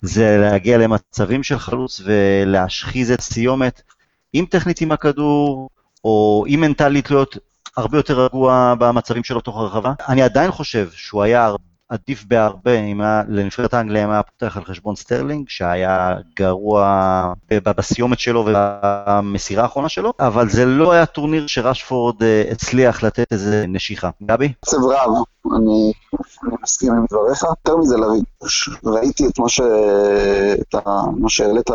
[0.00, 3.82] זה להגיע למצבים של חלוץ ולהשחיז את סיומת,
[4.32, 5.70] עם טכנית עם הכדור,
[6.04, 7.36] או עם מנטלית להיות
[7.76, 9.92] הרבה יותר רגוע במצבים שלו תוך הרחבה.
[10.08, 11.50] אני עדיין חושב שהוא היה
[11.92, 17.32] עדיף בהרבה אם היה לנבחרת האנגליה אם היה פותח על חשבון סטרלינג, שהיה גרוע
[17.64, 23.64] בסיומת שלו ובמסירה האחרונה שלו, אבל זה לא היה טורניר שרשפורד אה, הצליח לתת איזה
[23.68, 24.10] נשיכה.
[24.22, 24.52] גבי?
[24.62, 25.92] עצב רב, אני,
[26.62, 27.42] מסכים עם דבריך.
[27.42, 27.96] יותר מזה,
[28.84, 29.48] ראיתי את מה,
[30.74, 31.28] ה...
[31.28, 31.70] שהעלית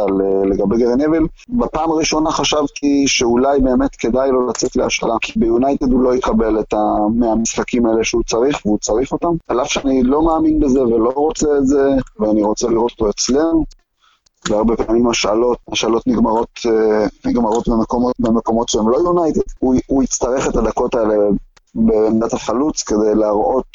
[0.46, 1.28] לגבי גארי נוויל.
[1.50, 6.74] בפעם הראשונה חשבתי שאולי באמת כדאי לו לצאת להשאלה, כי ביונייטד הוא לא יקבל את
[6.74, 9.32] המאה המשחקים האלה שהוא צריך, והוא צריך אותם.
[9.48, 13.64] על אף שאני לא מאמין בזה ולא רוצה את זה, ואני רוצה לראות אותו אצלנו.
[14.50, 19.42] והרבה פעמים השאלות, השאלות נגמרות, אה, נגמרות במקומות, במקומות שהם לא יונייטד.
[19.60, 21.16] הוא, הוא יצטרך את הדקות האלה
[21.78, 23.68] בעמדת החלוץ כדי להראות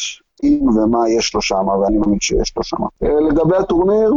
[0.42, 2.76] אם ומה יש לו שם, ואני מאמין שיש לו שם.
[3.02, 4.08] אה, לגבי הטורניר,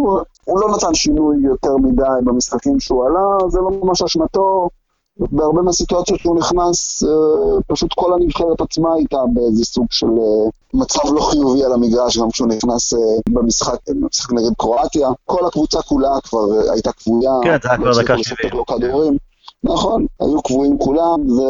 [0.45, 4.69] הוא לא נתן שינוי יותר מדי במשחקים שהוא עלה, זה לא ממש אשמתו.
[5.17, 11.13] בהרבה מהסיטואציות שהוא נכנס, אה, פשוט כל הנבחרת עצמה הייתה באיזה סוג של אה, מצב
[11.13, 12.93] לא חיובי על המגרש, גם כשהוא נכנס
[13.29, 15.09] במשחק, במשחק נגד קרואטיה.
[15.25, 17.31] כל הקבוצה כולה כבר הייתה כבויה.
[17.43, 19.17] כן, זה היה כבר דקה הצליחו 70.
[19.65, 21.43] נכון, היו קבועים כולם, זה,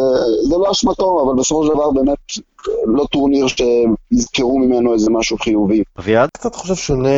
[0.49, 2.17] זה לא אשמתו, אבל בסופו של דבר באמת
[2.85, 5.83] לא טורניר שיזכרו ממנו איזה משהו חיובי.
[5.99, 6.29] אביעד?
[6.33, 7.09] קצת חושב שונה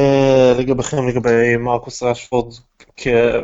[0.59, 2.53] לגביכם לגבי מרקוס רשפורד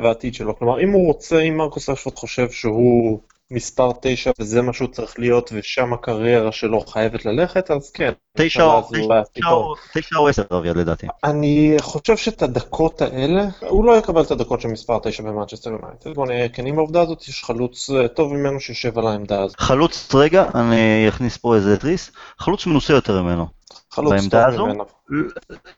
[0.03, 0.57] והעתיד שלו.
[0.57, 3.19] כלומר, אם הוא רוצה, אם מרקוס רשפורד חושב שהוא
[3.51, 8.11] מספר 9 וזה מה שהוא צריך להיות ושם הקריירה שלו חייבת ללכת, אז כן.
[8.37, 11.07] תשע אבל או- אז תשע- אולי תשע או- תשע או עשר, אביעד, לדעתי.
[11.23, 16.13] אני חושב שאת הדקות האלה, הוא לא יקבל את הדקות של מספר 9 במנצ'סטר יונייטד.
[16.15, 19.59] בוא נהיה כן עם העובדה הזאת, יש חלוץ אה, טוב ממנו שיושב על העמדה הזאת.
[19.59, 23.45] חלוץ, רגע, אני אכניס פה איזה תריס, חלוץ מנוסה יותר ממנו.
[23.91, 24.67] חלוץ טוב?
[24.67, 24.85] ממנו.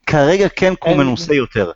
[0.05, 1.71] כרגע כן אין- מנוסה יותר.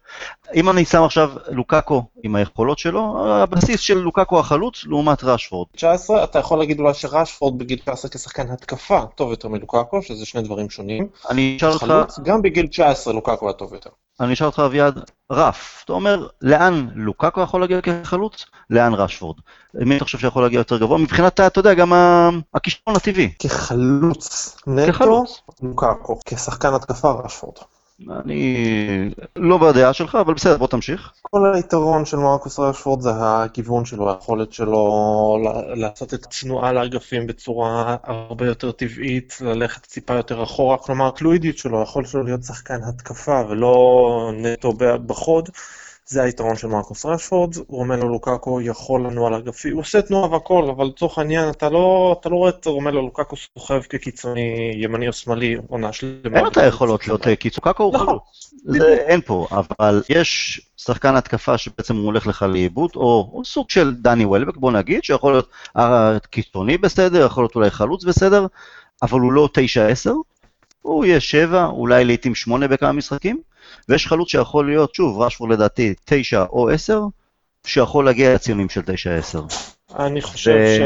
[0.56, 5.68] אם אני שם עכשיו לוקאקו עם היכולות שלו, הבסיס של לוקאקו החלוץ לעומת ראשפורד.
[5.76, 10.42] 19, אתה יכול להגיד אולי שרשפורד בגיל 19 כשחקן התקפה טוב יותר מלוקאקו, שזה שני
[10.42, 11.08] דברים שונים.
[11.30, 13.90] אני אשאל אותך, חלוץ, גם בגיל 19 לוקאקו היה טוב יותר.
[14.20, 15.00] אני אשאל אותך אביעד,
[15.32, 18.46] רף, אתה אומר, לאן לוקאקו יכול להגיע כחלוץ?
[18.70, 19.36] לאן ראשפורד?
[19.74, 20.98] מי אתה חושב שיכול להגיע יותר גבוה?
[20.98, 21.94] מבחינת, אתה יודע, גם
[22.54, 23.34] הכישרון הטבעי.
[23.40, 25.24] כחלוץ נטו.
[25.62, 26.20] לוקאקו.
[26.26, 27.58] כשחקן התקפה רשפורד.
[28.26, 28.66] אני
[29.36, 31.14] לא בדעה שלך, אבל בסדר, בוא תמשיך.
[31.22, 35.38] כל היתרון של מרקוס רשפורד זה הכיוון שלו, היכולת שלו
[35.76, 41.80] לעשות את התנועה לאגפים בצורה הרבה יותר טבעית, ללכת טיפה יותר אחורה, כלומר הפלואידיות שלו,
[41.80, 44.74] היכולת שלו להיות שחקן התקפה ולא נטו
[45.06, 45.50] בחוד,
[46.10, 50.86] זה היתרון של מרקוס רשפורד, רומלו לוקאקו יכול לנוע לאגפים, הוא עושה תנועה והכל, אבל
[50.86, 55.58] לצורך העניין אתה לא, אתה לא רואה את רומלו לוקאקו סוחב כקיצוני ימני או שמאלי
[55.68, 56.38] עונה שלמה.
[56.38, 58.08] אין לו את היכולות להיות אה, קיצור, קאקו הוא נכון.
[58.08, 58.54] חלוץ.
[58.82, 63.94] אין פה, אבל יש שחקן התקפה שבעצם הוא הולך לך לאיבוד, או או סוג של
[63.96, 68.46] דני וולבק, בוא נגיד, שיכול להיות אה, קיצוני בסדר, יכול להיות אולי חלוץ בסדר,
[69.02, 69.50] אבל הוא לא
[70.06, 70.10] 9-10,
[70.82, 73.42] הוא יהיה 7, אולי לעיתים 8 בכמה משחקים,
[73.90, 77.02] ויש חלוץ שיכול להיות, שוב, רשפורד לדעתי 9 או 10,
[77.66, 79.54] שיכול להגיע לציונים של 9-10.
[79.96, 80.78] אני חושב ו-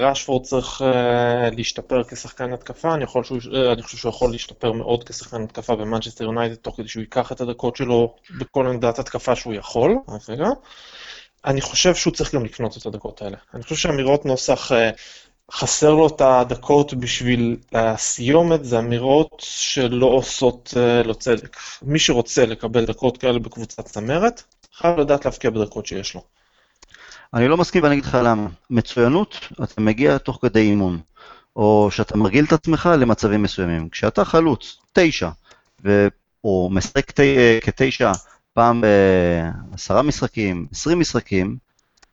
[0.00, 4.72] שרשפורד צריך אה, להשתפר כשחקן התקפה, אני, יכול שהוא, אה, אני חושב שהוא יכול להשתפר
[4.72, 9.36] מאוד כשחקן התקפה במנצ'סטר יונייטד, תוך כדי שהוא ייקח את הדקות שלו בכל עמדת התקפה
[9.36, 9.96] שהוא יכול.
[10.28, 10.48] רגע.
[11.44, 13.36] אני חושב שהוא צריך גם לקנות את הדקות האלה.
[13.54, 14.90] אני חושב שאמירות נוסח, אה,
[15.52, 21.56] חסר לו את הדקות בשביל הסיומת, זה אמירות שלא עושות אה, לו צדק.
[21.82, 24.42] מי שרוצה לקבל דקות כאלה בקבוצת צמרת,
[24.74, 26.24] חייב לדעת להבקיע בדקות שיש לו.
[27.34, 28.46] אני לא מסכים ואני אגיד לך למה.
[28.70, 31.00] מצוינות, אתה מגיע תוך כדי אימון,
[31.56, 33.88] או שאתה מרגיל את עצמך למצבים מסוימים.
[33.88, 35.28] כשאתה חלוץ, תשע,
[35.84, 36.08] ו...
[36.44, 37.20] או משחק ת...
[37.60, 38.12] כתשע
[38.52, 38.84] פעם
[39.70, 41.56] בעשרה משחקים, עשרים משחקים,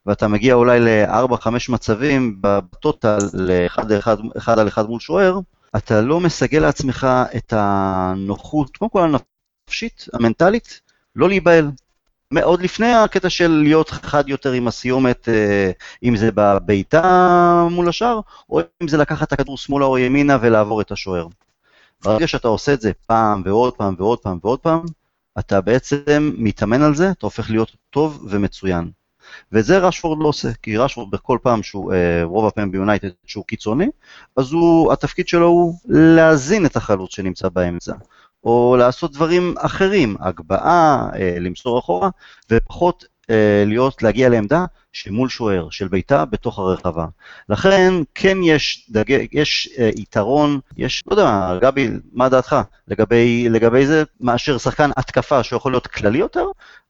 [0.05, 5.39] ואתה מגיע אולי לארבע, חמש מצבים בטוטל לאחד אחד, אחד על אחד מול שוער,
[5.75, 9.17] אתה לא מסגל לעצמך את הנוחות, קודם כל
[9.67, 10.81] הנפשית, המנטלית,
[11.15, 11.71] לא להיבהל.
[12.43, 15.71] עוד לפני הקטע של להיות חד יותר עם הסיומת, אה,
[16.03, 20.81] אם זה בבעיטה מול השאר, או אם זה לקחת את הכדור שמאלה או ימינה ולעבור
[20.81, 21.27] את השוער.
[22.03, 24.81] ברגע שאתה עושה את זה פעם ועוד פעם ועוד פעם ועוד פעם,
[25.39, 28.91] אתה בעצם מתאמן על זה, אתה הופך להיות טוב ומצוין.
[29.51, 33.45] ואת זה רשפורד לא עושה, כי רשפורד בכל פעם שהוא, אה, רוב הפעמים ביונייטד שהוא
[33.45, 33.87] קיצוני,
[34.35, 37.93] אז הוא, התפקיד שלו הוא להזין את החלוץ שנמצא באמצע.
[38.43, 42.09] או לעשות דברים אחרים, הגבהה, אה, למסור אחורה,
[42.51, 43.05] ופחות
[43.65, 47.05] להיות, להגיע לעמדה שמול שוער, של בעיטה בתוך הרחבה.
[47.49, 49.03] לכן כן יש, דג...
[49.31, 52.55] יש אה, יתרון, יש, לא יודע, גבי, מה דעתך
[52.87, 56.45] לגבי, לגבי זה, מאשר שחקן התקפה שיכול להיות כללי יותר,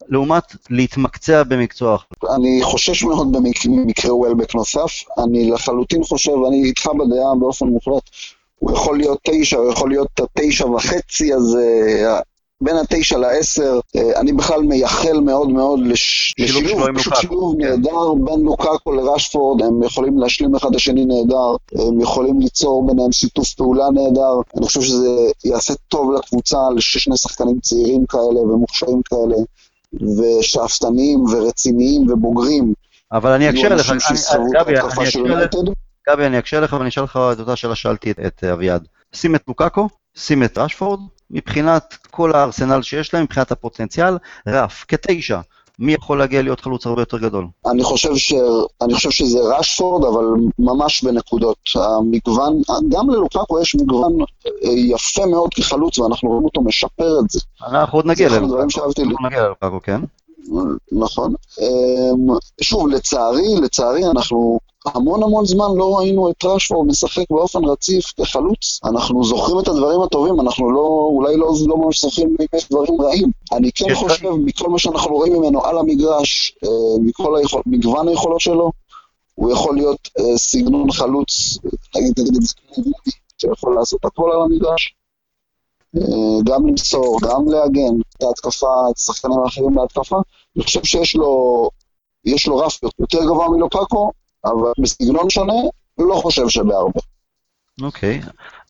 [0.09, 2.35] לעומת להתמקצע במקצוע אחר.
[2.35, 8.03] אני חושש מאוד במק- במקרה וולבק נוסף, אני לחלוטין חושב, אני איתך בדעה באופן מוחלט,
[8.59, 11.65] הוא יכול להיות תשע, הוא יכול להיות התשע וחצי הזה,
[12.61, 16.33] בין התשע לעשר, אה, אני בכלל מייחל מאוד מאוד לש...
[16.39, 17.15] שילוב שלו עם פשוט.
[17.15, 21.55] שילוב נהדר בין לוקאקו לרשפורד, הם יכולים להשלים אחד השני נהדר,
[21.87, 25.09] הם יכולים ליצור ביניהם שיתוף פעולה נהדר, אני חושב שזה
[25.45, 29.35] יעשה טוב לקבוצה, לשני שחקנים צעירים כאלה ומוכשרים כאלה,
[29.93, 32.73] ושאפתניים ורציניים ובוגרים.
[33.11, 33.95] אבל אני אקשה לך, את
[34.53, 35.57] גבי, אני של אקשה לך, יונייטד.
[36.09, 38.87] גבי, אני אקשה לך ואני אשאל לך את אותה שאלה ששאלתי את, את אביעד.
[39.13, 40.99] שים את לוקאקו, שים את רשפורד,
[41.31, 44.17] מבחינת כל הארסנל שיש להם, מבחינת הפוטנציאל,
[44.47, 45.39] רף, כתשע,
[45.79, 47.47] מי יכול להגיע להיות חלוץ הרבה יותר גדול?
[47.71, 48.33] אני חושב, ש...
[48.81, 50.25] אני חושב שזה רשפורד, אבל
[50.59, 51.57] ממש בנקודות.
[51.75, 54.17] המגוון, גם ללוקאקו יש מגוון
[54.65, 57.39] אה, יפה מאוד כחלוץ, ואנחנו רואים אותו משפר את זה.
[57.67, 58.53] אנחנו עוד זה נגיע אחד ללוקאקו.
[58.53, 60.01] הדברים שאהבתי, אנחנו נגיע ללוקאקו, כן?
[60.91, 61.33] נכון.
[61.61, 68.13] אמ, שוב, לצערי, לצערי אנחנו המון המון זמן לא ראינו את רשפורד משחק באופן רציף
[68.17, 68.79] כחלוץ.
[68.83, 73.01] אנחנו זוכרים את הדברים הטובים, אנחנו לא, אולי לא, לא ממש זוכרים אם יש דברים
[73.01, 73.31] רעים.
[73.51, 76.69] אני כן חושב, מכל מה שאנחנו רואים ממנו על המגרש, אה,
[77.01, 78.71] מכל היכול, מגוון היכולות שלו,
[79.35, 81.57] הוא יכול להיות אה, סגנון חלוץ,
[81.95, 82.53] נגיד נגיד את זה,
[83.37, 84.95] שיכול לעשות הכל על המגרש.
[85.97, 90.17] אה, גם למסור, גם להגן את ההתקפה, את השחקנים האחרים בהתקפה.
[90.55, 91.69] אני חושב שיש לו,
[92.25, 94.11] יש לו רף יותר גבוה מלוקקו,
[94.45, 95.53] אבל בסגנון שונה,
[95.97, 96.99] לא חושב שבהרבה.
[97.81, 98.21] אוקיי.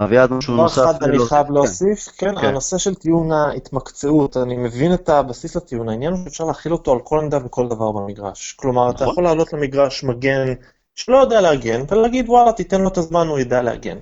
[0.04, 0.82] אביעד, משהו דבר נוסף?
[0.84, 1.18] אחד אני?
[1.28, 2.48] חייב להוסיף, כן, כן.
[2.48, 7.00] הנושא של טיעון ההתמקצעות, אני מבין את הבסיס לטיעון, העניין הוא שאפשר להכיל אותו על
[7.04, 8.54] כל עמדה וכל דבר במגרש.
[8.54, 9.08] כלומר, אתה נכון.
[9.08, 10.54] יכול לעלות למגרש מגן
[10.96, 13.98] שלא יודע להגן, ולהגיד וואלה, תיתן לו את הזמן, הוא ידע להגן.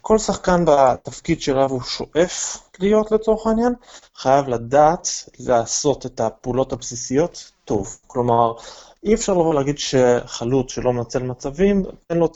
[0.00, 3.72] כל שחקן בתפקיד שלו הוא שואף להיות לצורך העניין,
[4.16, 7.98] חייב לדעת לעשות את הפעולות הבסיסיות טוב.
[8.06, 8.52] כלומר,
[9.06, 12.28] אי אפשר לבוא להגיד שחלוץ שלא מנצל מצבים, תן לו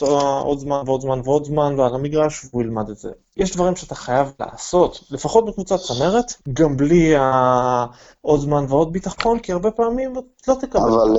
[0.45, 3.11] עוד זמן ועוד זמן ועוד זמן ועל המגרש והוא ילמד את זה.
[3.37, 9.53] יש דברים שאתה חייב לעשות, לפחות בקבוצת צמרת, גם בלי העוד זמן ועוד ביטחון, כי
[9.53, 10.13] הרבה פעמים
[10.49, 10.81] לא תקבל.
[10.81, 11.17] אבל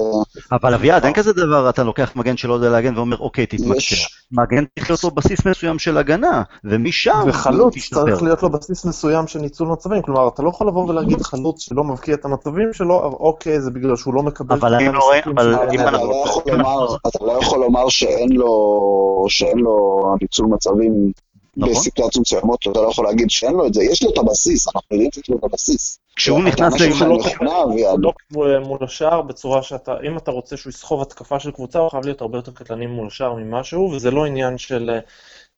[0.51, 3.75] אה, אבל אביעד, אין כזה דבר, אתה לוקח מגן שלא יודע להגן ואומר, אוקיי, תתמקצע.
[3.77, 7.75] יש, מגן צריך להיות לו בסיס מסוים של הגנה, ומשם וחלוץ.
[7.93, 11.61] צריך להיות לו בסיס מסוים של ניצול מצבים, כלומר אתה לא יכול לבוא ולהגיד חלוץ
[11.61, 14.99] שלא מבקיע את המצבים שלו, אוקיי זה בגלל שהוא לא מקבל אבל את אני לא
[14.99, 16.95] רואה- אבל אם אנחנו- לא יכול לומר.
[17.07, 21.11] אתה לא יכול לומר שאין לו, שאין לו ניצול מצבים
[21.57, 21.73] נכון.
[21.73, 24.87] בסיטואציות מסוימות, אתה לא יכול להגיד שאין לו את זה, יש לו את הבסיס, אנחנו
[24.91, 25.99] יודעים שיש לו את הבסיס.
[26.15, 27.99] כשהוא נכנס ליונייטד, נכונה, אביעד.
[28.01, 31.89] לא מול- מול השער בצורה שאתה, אם אתה רוצה שהוא יסחוב התקפה של קבוצה, הוא
[31.89, 34.99] חייב להיות הרבה יותר קטלני מול השער ממשהו, וזה לא עניין של אה,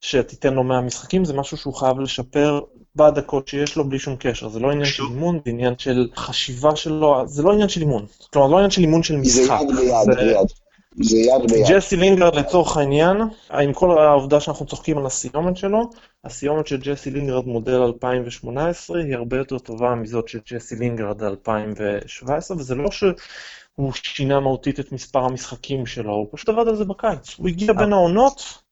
[0.01, 2.59] שתיתן לו 100 משחקים, זה משהו שהוא חייב לשפר
[2.95, 4.49] בדקות שיש לו בלי שום קשר.
[4.49, 8.05] זה לא עניין של אימון, זה עניין של חשיבה שלו, זה לא עניין של אימון.
[8.33, 9.59] כלומר, זה לא עניין של אימון של זה משחק.
[9.61, 10.47] יד ביד, זה- אביעד.
[10.95, 11.65] זה יד ביד.
[11.69, 13.17] ג'סי לינגרד לצורך העניין,
[13.49, 15.89] עם כל העובדה שאנחנו צוחקים על הסיומת שלו,
[16.23, 22.57] הסיומת של ג'סי לינגרד מודל 2018 היא הרבה יותר טובה מזאת של ג'סי לינגרד 2017,
[22.57, 27.35] וזה לא שהוא שינה מהותית את מספר המשחקים שלו, הוא פשוט עבד על זה בקיץ.
[27.37, 28.63] הוא הגיע בין העונות,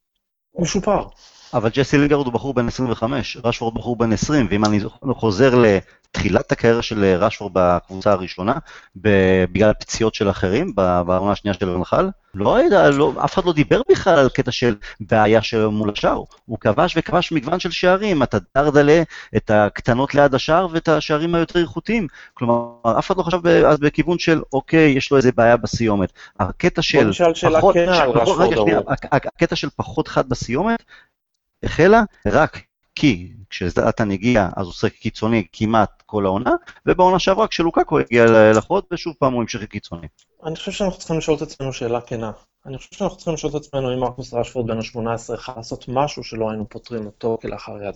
[0.60, 1.03] משופר.
[1.53, 4.79] אבל ג'סי לינגרד הוא בחור בן 25, רשפורד בחור בן 20, ואם אני
[5.13, 5.55] חוזר
[6.15, 8.54] לתחילת הקריירה של רשפורד בקבוצה הראשונה,
[8.95, 13.82] בגלל פציעות של אחרים, בעונה השנייה של הנחל, לא היה, לא, אף אחד לא דיבר
[13.91, 16.21] בכלל על קטע של בעיה שלו מול השער.
[16.45, 19.04] הוא כבש וכבש מגוון של שערים, אתה דרדלה
[19.38, 22.08] את הקטנות ליד השער ואת השערים היותר איכותיים.
[22.34, 26.13] כלומר, אף אחד לא חשב אז בכיוון של, אוקיי, יש לו איזה בעיה בסיומת.
[26.39, 27.08] הקטע של...
[27.08, 28.80] נשאל שאלה פחות- רשפורד רגע, שנייה,
[29.12, 30.84] הקטע של פחות חד בסיומת
[31.63, 32.60] החלה רק
[32.95, 36.51] כי כשזלאטן הגיע אז הוא שיחק קיצוני כמעט כל העונה,
[36.86, 40.08] ובעונה שעברה כשלוקקו הגיע לחוד ושוב פעם הוא המשיך קיצוני.
[40.45, 42.32] אני חושב שאנחנו צריכים לשאול את עצמנו שאלה כנה.
[42.65, 46.23] אני חושב שאנחנו צריכים לשאול את עצמנו אם מרקוס רשפורד בן ה-18 יכול לעשות משהו
[46.23, 47.95] שלא היינו פותרים אותו כלאחר יד.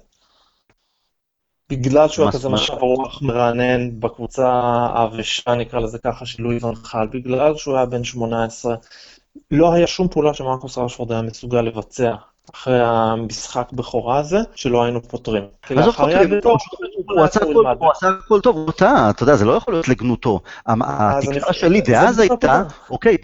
[1.69, 4.49] בגלל שהוא היה כזה משב רוח מרענן בקבוצה
[4.95, 8.75] העבשה, נקרא לזה ככה, של לואי ונחל, בגלל שהוא היה בן 18,
[9.51, 12.15] לא היה שום פעולה שמרקוס רשפורד היה מסוגל לבצע
[12.53, 15.43] אחרי המשחק בכורה הזה, שלא היינו פותרים.
[15.69, 16.29] עזוב פותרים,
[17.09, 17.39] הוא עשה
[18.09, 20.39] הכל- טוב, הוא טעה, אתה יודע, זה לא יכול להיות לגנותו.
[20.67, 22.63] התקרה שלי דאז הייתה.
[22.89, 23.17] אוקיי,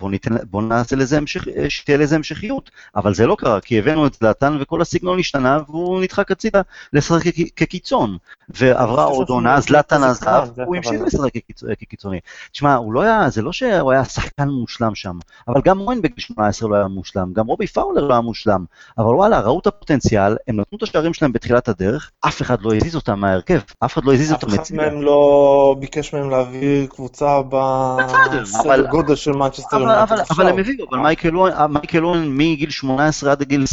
[0.00, 4.06] בוא- ניתן- בוא נעשה לזה המשך, שתהיה לזה המשכיות, אבל זה לא קרה, כי הבאנו
[4.06, 6.60] את זלאטן וכל הסגנון השתנה, והוא נדחק הצידה
[6.92, 8.16] לשחק כ- כקיצון.
[8.48, 11.00] ועברה עוד עונה, זלאטן זה עזב, זמן, זה הוא המשיך.
[11.06, 12.20] לשחק כקיצ- כקיצוני.
[12.52, 16.18] תשמע, הוא לא היה, זה לא שהוא היה שחקן מושלם שם, אבל גם אוון בגיל
[16.18, 18.64] 18 לא היה מושלם, גם רובי פאולר לא היה מושלם,
[18.98, 22.74] אבל וואלה, ראו את הפוטנציאל, הם נתנו את השערים שלהם בתחילת הדרך, אף אחד לא
[22.74, 24.82] הזיז אותם מההרכב, אף אחד לא הזיז אף אותם אחד מצידה.
[24.82, 29.83] מהם לא ביקש מהם להביא קבוצה בסדר, גודל של מנצ'סטר
[30.30, 31.30] אבל, הם הביאו, אבל מייקל
[31.70, 33.64] מייקל אוון מגיל 18 עד גיל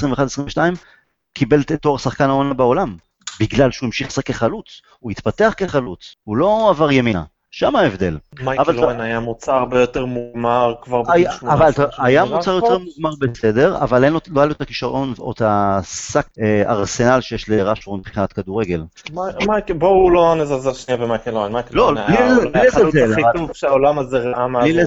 [0.56, 0.58] 21-22
[1.34, 2.96] קיבל את תואר שחקן העונה בעולם,
[3.40, 8.18] בגלל שהוא המשיך לשחק כחלוץ, הוא התפתח כחלוץ, הוא לא עבר ימינה, שם ההבדל.
[8.44, 11.54] מייקל אורן היה מוצר הרבה יותר מוגמר כבר בגיל היה- 18.
[11.54, 12.26] אבל אתה- היה.
[12.26, 16.28] מוצר יותר מוגמר בסדר, אבל אין לו- לא היה לו את הכישרון או את השק
[16.42, 18.84] אה, ארסנל שיש לרשפורד מבחינת כדורגל.
[19.14, 21.52] מי- מייקל, בואו לא נזלזל שנייה במייקל אורן.
[21.54, 24.84] מייקל לא, אורן היה החלוץ הכי טוב שהעולם הזה ראה מאז בלי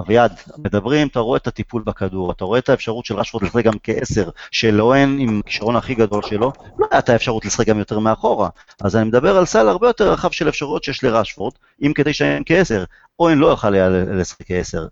[0.00, 3.74] אביעד, מדברים, אתה רואה את הטיפול בכדור, אתה רואה את האפשרות של רשפורד לשחק גם
[3.82, 8.48] כעשר, שלאוהן עם הכישרון הכי גדול שלו, לא הייתה האפשרות לשחק גם יותר מאחורה.
[8.82, 12.42] אז אני מדבר על סל הרבה יותר רחב של אפשרויות שיש לרשפורד, אם כדי שהם
[12.46, 12.84] כעשר.
[13.20, 14.86] אוהן לא יוכל היה לשחק כעשר.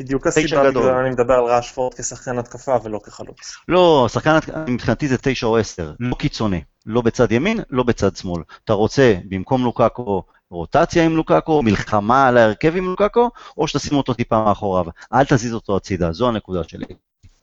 [0.00, 0.70] בדיוק הסיבה.
[0.70, 3.56] בגלל אני מדבר על רשפורד כשחקן התקפה ולא כחלוץ.
[3.68, 6.60] לא, שחקן מבחינתי זה תשע או עשר, לא קיצוני.
[6.86, 8.42] לא בצד ימין, לא בצד שמאל.
[8.64, 14.14] אתה רוצה, במקום לוקאקו, רוטציה עם לוקאקו, מלחמה על ההרכב עם לוקאקו, או שתשים אותו
[14.14, 14.84] טיפה מאחוריו.
[15.14, 16.86] אל תזיז אותו הצידה, זו הנקודה שלי.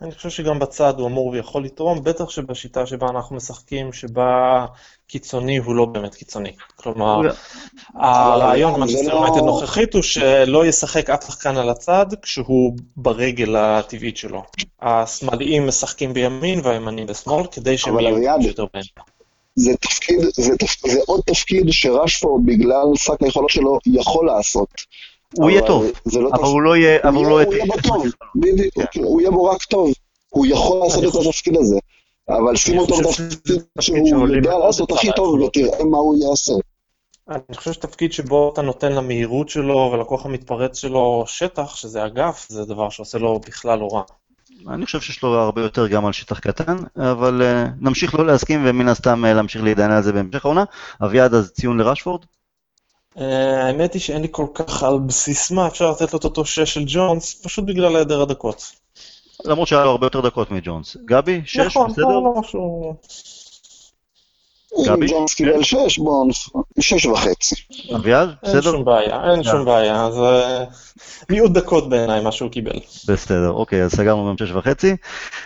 [0.01, 4.65] אני חושב שגם בצד הוא אמור ויכול לתרום, בטח שבשיטה שבה אנחנו משחקים, שבה
[5.07, 6.51] קיצוני הוא לא באמת קיצוני.
[6.75, 7.21] כלומר,
[7.95, 14.17] הרעיון במנצ'סטר לא- יונייטד נוכחית הוא שלא ישחק אף שחקן על הצד כשהוא ברגל הטבעית
[14.17, 14.43] שלו.
[14.81, 19.14] השמאליים משחקים בימין והימנים בשמאל, כדי שהם יהיו שיותר באמצע.
[19.55, 20.87] זה תפקיד, זה, תפ...
[20.87, 24.67] זה עוד תפקיד שרשפורד, בגלל שק היכולות שלו, יכול לעשות.
[25.37, 25.89] הוא יהיה טוב, לא
[26.19, 29.03] אבל תפקיד- הוא לא יהיה, אבל הוא לא הוא יהיה בו טוב, בדיוק, כן.
[29.03, 29.93] הוא יהיה בו רק טוב.
[30.29, 31.75] הוא יכול לעשות את התפקיד הזה.
[32.29, 33.61] אבל שים אותו בתפקיד
[34.05, 35.41] שהוא יודע לעשות הכי טוב.
[35.41, 36.53] ותראה מה הוא יעשה.
[37.29, 42.65] אני חושב שתפקיד שבו אתה נותן למהירות שלו ולכוח המתפרץ שלו שטח, שזה אגף, זה
[42.65, 44.01] דבר שעושה לו בכלל לא רע.
[44.69, 48.63] אני חושב שיש לו הרבה יותר גם על שטח קטן, אבל uh, נמשיך לא להסכים
[48.65, 50.63] ומן הסתם uh, להמשיך להתדיין על זה בהמשך העונה.
[51.03, 52.25] אביעד, אז ציון לרשפורד?
[53.17, 56.45] אה, האמת היא שאין לי כל כך על בסיס מה אפשר לתת לו את אותו
[56.45, 58.71] שש של ג'ונס, פשוט בגלל היעדר הדקות.
[59.45, 60.97] למרות שהיה לו הרבה יותר דקות מג'ונס.
[61.05, 62.03] גבי, שש, נכון, בסדר?
[62.03, 62.95] לא, לא משהו...
[64.85, 65.07] גבי?
[65.07, 66.27] ג'ונס קיבל שש, בואו,
[66.79, 67.55] שש וחצי.
[67.95, 68.71] אביעד, אין בסדר?
[68.71, 70.65] שום בעיה, אין שום בעיה, זה
[71.29, 72.79] מיעוט דקות בעיניי מה שהוא קיבל.
[73.07, 74.95] בסדר, אוקיי, אז סגרנו גם שש וחצי.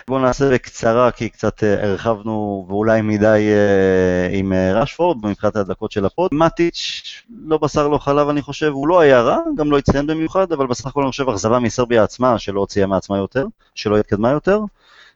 [0.08, 5.92] בואו נעשה בקצרה, כי קצת אה, הרחבנו ואולי מדי אה, עם אה, רשפורד מבחינת הדקות
[5.92, 6.30] של הפוד.
[6.32, 7.02] מטיץ',
[7.46, 10.66] לא בשר לא חלב אני חושב, הוא לא היה רע, גם לא הצטיין במיוחד, אבל
[10.66, 14.60] בסך הכל אני חושב אכזבה מסרביה עצמה, שלא הוציאה מעצמה יותר, שלא התקדמה יותר.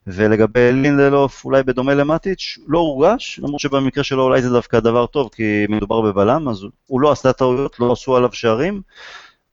[0.06, 5.30] ולגבי לינדלוף, אולי בדומה למטיץ', לא הורגש, למרות שבמקרה שלו אולי זה דווקא דבר טוב,
[5.32, 8.82] כי מדובר בבלם, אז הוא לא עשה טעויות, לא עשו עליו שערים.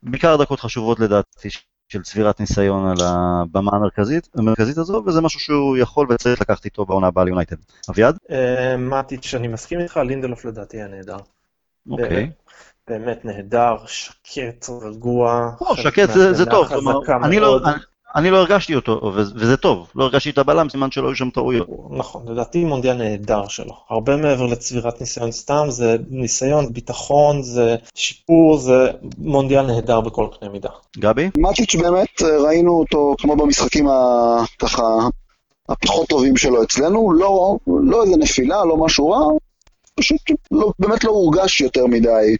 [0.04, 1.50] בעיקר דקות חשובות לדעתי
[1.90, 6.86] של צבירת ניסיון על הבמה המרכזית, המרכזית הזו, וזה משהו שהוא יכול וצריך לקחת איתו
[6.86, 7.56] בעונה הבאה ליונייטד.
[7.90, 8.18] אביעד?
[8.32, 11.18] אה, מטיץ', אני מסכים איתך, לינדלוף לדעתי היה נהדר.
[11.90, 12.32] אוקיי.
[12.88, 15.52] באמת נהדר, שקט, רגוע.
[15.62, 16.68] לא, שקט זה, טוב,
[17.24, 17.60] אני לא.
[18.15, 21.67] אני, לא הרגשתי אותו, וזה, טוב, לא הרגשתי את הבלם, סימן שלא היו שם טעויות.
[21.91, 23.74] נכון, לדעתי מונדיאל נהדר שלו.
[23.89, 30.50] הרבה מעבר לצבירת ניסיון סתם, זה ניסיון, ביטחון, זה שיפור, זה מונדיאל נהדר בכל קנה
[30.50, 30.69] מידה.
[30.97, 31.30] גבי?
[31.38, 34.84] מטיץ' באמת, ראינו אותו כמו במשחקים ה- ככה,
[35.69, 39.28] הפחות טובים שלו אצלנו, לא, לא איזה נפילה, לא משהו רע,
[39.95, 40.21] פשוט
[40.52, 42.36] לא, באמת לא הורגש יותר מדי.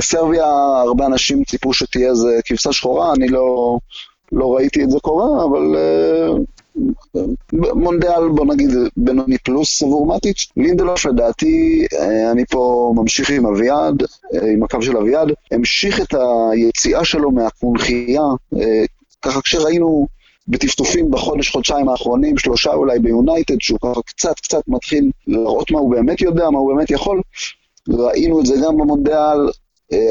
[0.00, 0.44] סרביה,
[0.86, 3.78] הרבה אנשים ציפו שתהיה איזה כבשה שחורה, אני לא,
[4.32, 6.28] לא ראיתי את זה קורה, אבל אה,
[7.74, 10.52] מונדיאל, בוא נגיד, בינוני פלוס עבור מטיץ'.
[10.56, 14.02] לינדלוף לדעתי, אה, אני פה ממשיך עם אביעד,
[14.34, 16.14] אה, עם הקו של אביעד, המשיך את
[16.52, 18.22] היציאה שלו מהקונכייה,
[19.22, 20.06] ככה כשראינו
[20.48, 25.90] בטפטופים בחודש, חודשיים האחרונים, שלושה אולי ביונייטד, שהוא ככה קצת קצת מתחיל להראות מה הוא
[25.90, 27.20] באמת יודע, מה הוא באמת יכול.
[27.88, 29.38] ראינו את זה גם במונדיאל,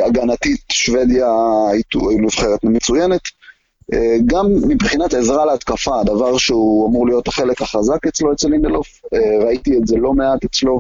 [0.05, 1.27] הגנתית שוודיה
[1.71, 3.21] היא נבחרת מצוינת.
[3.93, 9.45] אה, גם מבחינת עזרה להתקפה, הדבר שהוא אמור להיות החלק החזק אצלו, אצל לינדלוף, אה,
[9.45, 10.79] ראיתי את זה לא מעט אצלו.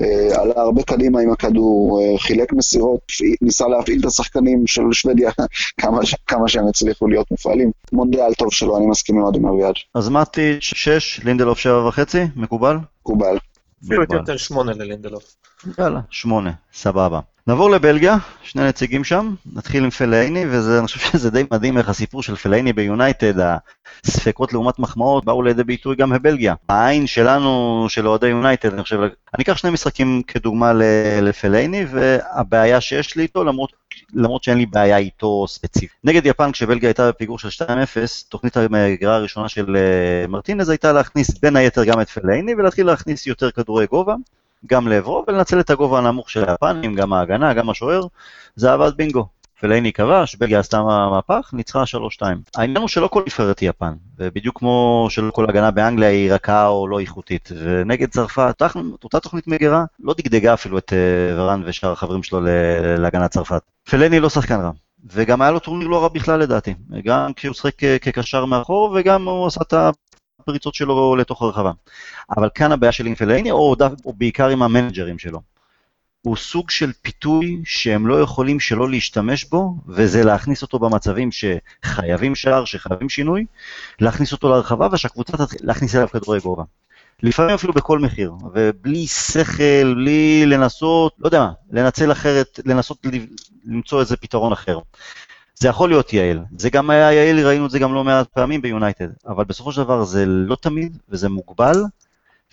[0.00, 3.00] אה, עלה הרבה קדימה עם הכדור, חילק מסירות,
[3.42, 5.30] ניסה להפעיל את השחקנים של שוודיה
[5.80, 7.70] כמה, ש- כמה שהם הצליחו להיות מופעלים.
[7.92, 12.76] מונדיאל טוב שלו, אני מסכים מאוד עם אביעד, אז מטיץ' 6, לינדלוף 7 וחצי, מקובל?
[13.00, 13.36] מקובל.
[13.84, 14.04] אפילו.
[14.10, 15.36] נותן שמונה ללינדלוף.
[15.78, 17.20] יאללה, 8, סבבה.
[17.46, 21.88] נעבור לבלגיה, שני נציגים שם, נתחיל עם פלאיני, וזה, אני חושב שזה די מדהים איך
[21.88, 23.34] הסיפור של פלאיני ביונייטד,
[24.04, 26.54] הספקות לעומת מחמאות, באו לידי ביטוי גם בבלגיה.
[26.68, 30.72] העין שלנו, של אוהדי יונייטד, אני חושב, אני אקח שני משחקים כדוגמה
[31.22, 33.72] לפלאיני, והבעיה שיש לי איתו, למרות,
[34.14, 35.98] למרות שאין לי בעיה איתו ספציפית.
[36.04, 37.68] נגד יפן, כשבלגיה הייתה בפיגור של 2-0,
[38.28, 43.26] תוכנית המגרה הראשונה של אה, מרטינז הייתה להכניס בין היתר גם את פלאיני, ולהתחיל להכניס
[43.26, 44.14] יותר כדורי גובה.
[44.66, 48.06] גם לעברו ולנצל את הגובה הנמוך של היפנים, גם ההגנה, גם השוער,
[48.56, 49.26] זה עבד בינגו.
[49.60, 51.82] פלייני כבש, בלגיה עשתה מהפך, ניצחה
[52.20, 52.22] 3-2.
[52.56, 56.66] העניין הוא שלא כל נבחרת היא יפן, ובדיוק כמו שלא כל הגנה באנגליה היא רכה
[56.66, 58.62] או לא איכותית, ונגד צרפת,
[59.04, 62.40] אותה- תוכנית מגירה לא דגדגה אפילו את אה, ורן ושאר החברים שלו
[62.98, 63.62] להגנת צרפת.
[63.90, 64.70] פלאיני לא שחקן רע.
[65.12, 66.74] וגם היה לו טורניר לא רע בכלל לדעתי,
[67.04, 69.74] גם כשהוא שיחק כ- כקשר מאחור וגם הוא עשה את
[70.44, 71.70] הפריצות שלו לתוך הרחבה.
[72.36, 75.40] אבל כאן הבעיה שלי עם פלאיני, או, או בעיקר עם המנג'רים שלו.
[76.22, 82.34] הוא סוג של פיתוי שהם לא יכולים שלא להשתמש בו, וזה להכניס אותו במצבים שחייבים
[82.34, 83.44] שער, שחייבים שינוי,
[84.00, 86.62] להכניס אותו לרחבה ושהקבוצה תתחיל להכניס אליו כדורי גובה.
[87.22, 93.06] לפעמים אפילו בכל מחיר, ובלי שכל, בלי לנסות, לא יודע מה, לנצל אחרת, לנסות
[93.64, 94.78] למצוא איזה פתרון אחר.
[95.54, 98.62] זה יכול להיות יעיל, זה גם היה יעיל, ראינו את זה גם לא מעט פעמים
[98.62, 101.76] ביונייטד, אבל בסופו של דבר זה לא תמיד, וזה מוגבל,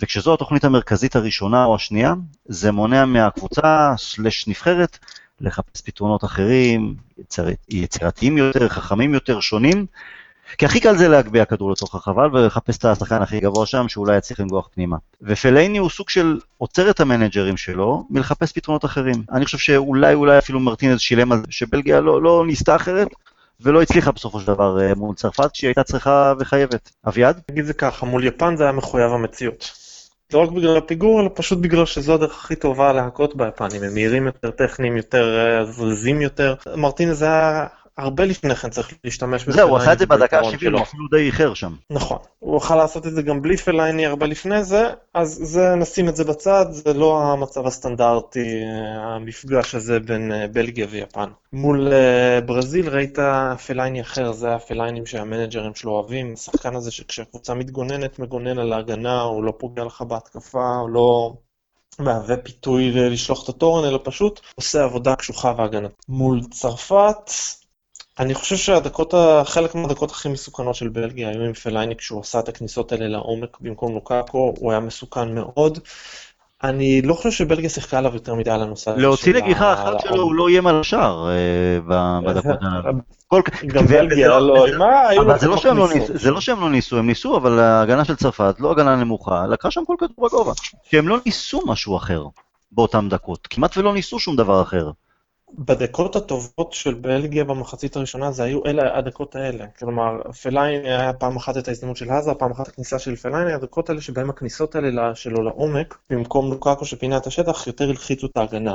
[0.02, 2.14] וכשזו התוכנית המרכזית הראשונה או השנייה,
[2.46, 5.00] זה מונע מהקבוצה סלש נבחרת
[5.42, 9.86] לחפש פתרונות אחרים, יצר, יצירתיים יותר, חכמים יותר, שונים,
[10.58, 14.18] כי הכי קל זה להגביה כדור לתוך החבל ולחפש את השחקן הכי גבוה שם שאולי
[14.18, 14.98] יצליח לנגוח פנימה.
[15.22, 19.24] ופלייני הוא סוג של עוצר את המנג'רים שלו מלחפש פתרונות אחרים.
[19.32, 23.08] אני חושב שאולי אולי אפילו מרטינז שילם על זה שבלגיה לא, לא ניסתה אחרת,
[23.62, 26.92] ולא הצליחה בסופו של דבר אה, מול צרפת, כשהיא הייתה צריכה וחייבת.
[27.08, 27.42] אביעד?
[27.52, 29.72] נגיד זה ככה, מול יפן זה היה מחויב המציאות.
[30.34, 34.26] לא רק בגלל הפיגור, אלא פשוט בגלל שזו הדרך הכי טובה להכות ביפנים, הם מהירים
[34.26, 36.56] יותר, טכניים יותר, אה, זריזים יותר.
[36.76, 37.68] מרטינז היה
[37.98, 39.62] הרבה לפני כן צריך להשתמש בפלאיני.
[39.62, 41.76] זהו, הוא עשה את זה בדקה ה-70, הוא אפילו די איחר שם.
[41.90, 42.18] נכון.
[42.40, 46.16] הוא יכל לעשות את זה גם בלי פלאיני הרבה לפני זה, אז זה, נשים את
[46.16, 48.64] זה בצד, זה לא המצב הסטנדרטי,
[48.98, 51.30] המפגש הזה בין אה, בלגיה ויפן.
[51.54, 53.18] מול אה, ברזיל ראית
[53.68, 59.44] פלאיני אחר, זה הפלאיני שהמנג'רים שלו אוהבים, השחקן הזה שכשהקבוצה מתגוננת, מגונן על ההגנה, הוא
[59.44, 61.34] לא פוגע לך בהתקפה, הוא לא...
[62.00, 65.92] מהווה פיתוי לשלוח את התורן, אלא פשוט עושה עבודה קשוחה והגנתית.
[66.10, 67.32] מול צרפת,
[68.22, 69.14] אני חושב שהדקות,
[69.46, 73.58] חלק מהדקות הכי מסוכנות של בלגיה היו עם פלייני כשהוא עשה את הכניסות האלה לעומק
[73.62, 75.80] במקום לוקאקו, הוא היה מסוכן מאוד.
[76.64, 79.02] אני לא חושב שבלגיה שיחקה עליו יותר מדי על הנושא הזה.
[79.02, 82.92] להוציא נגיחה אחת שלו הוא לא איים על השער אה, בדקות האלה.
[83.68, 84.66] גם בלגיה לא,
[85.18, 88.96] אבל לא זה לא שהם לא ניסו, הם ניסו, אבל ההגנה של צרפת, לא הגנה
[88.96, 90.52] נמוכה, לקחה שם כל כדור בגובה.
[90.84, 92.26] שהם לא ניסו משהו אחר
[92.72, 94.92] באותן דקות, כמעט ולא ניסו שום דבר אחר.
[95.58, 99.66] בדקות הטובות של בלגיה במחצית הראשונה זה היו אלה הדקות האלה.
[99.80, 103.90] כלומר, פלאיני היה פעם אחת את ההזדמנות של האזאר, פעם אחת הכניסה של פלאיני, הדקות
[103.90, 108.74] האלה שבהם הכניסות האלה שלו לעומק, במקום לוקאקו שפינה את השטח, יותר הלחיצו את ההגנה.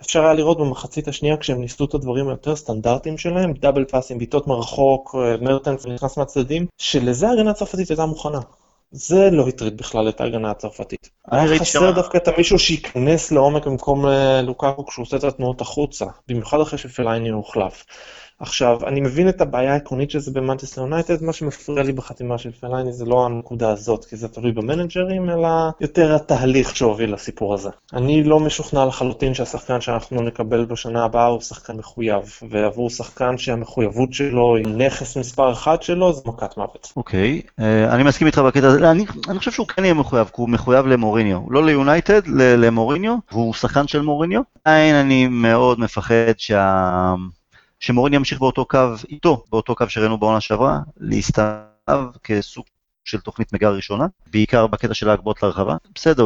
[0.00, 4.46] אפשר היה לראות במחצית השנייה כשהם ניסו את הדברים היותר סטנדרטיים שלהם, double פאסים, בעיטות
[4.46, 8.40] מרחוק, אה, מרטנס נכנס מהצדדים, שלזה ההגנה הצרפתית הייתה מוכנה.
[8.96, 11.10] זה לא הטריד בכלל את ההגנה הצרפתית.
[11.30, 16.04] היה חסר דווקא את המישהו שייכנס לעומק במקום אה, לוקאקו כשהוא עושה את התנועות החוצה,
[16.28, 17.84] במיוחד אחרי שפלאיני הוחלף.
[18.40, 22.52] עכשיו, אני מבין את הבעיה העקרונית של זה במנצ'סטר יונייטד, מה שמפריע לי בחתימה של
[22.52, 25.48] פלאיני זה לא הנקודה הזאת, כי זה תלוי במנג'רים, אלא
[25.80, 27.68] יותר התהליך שהוביל לסיפור הזה.
[27.92, 34.12] אני לא משוכנע לחלוטין שהשחקן שאנחנו נקבל בשנה הבאה הוא שחקן מחויב, ועבור שחקן שהמחויבות
[34.12, 36.92] שלו היא נכס מספר אחת שלו, זה מכת מוות.
[36.96, 37.60] אוקיי, okay.
[37.60, 40.48] uh, אני מסכים איתך בקטע הזה, אני, אני חושב שהוא כן יהיה מחויב, כי הוא
[40.48, 44.40] מחויב למוריניו, לא ליונייטד, למוריניו, והוא שחקן של מוריניו.
[44.64, 47.14] עדיין אני מאוד מפחד שה...
[47.84, 48.78] שמורין ימשיך באותו קו
[49.08, 52.64] איתו, באותו קו שראינו בעונה שעברה, להסתיו כסוג
[53.04, 55.76] של תוכנית מגה ראשונה, בעיקר בקטע של ההגבות להרחבה.
[55.94, 56.24] בסדר,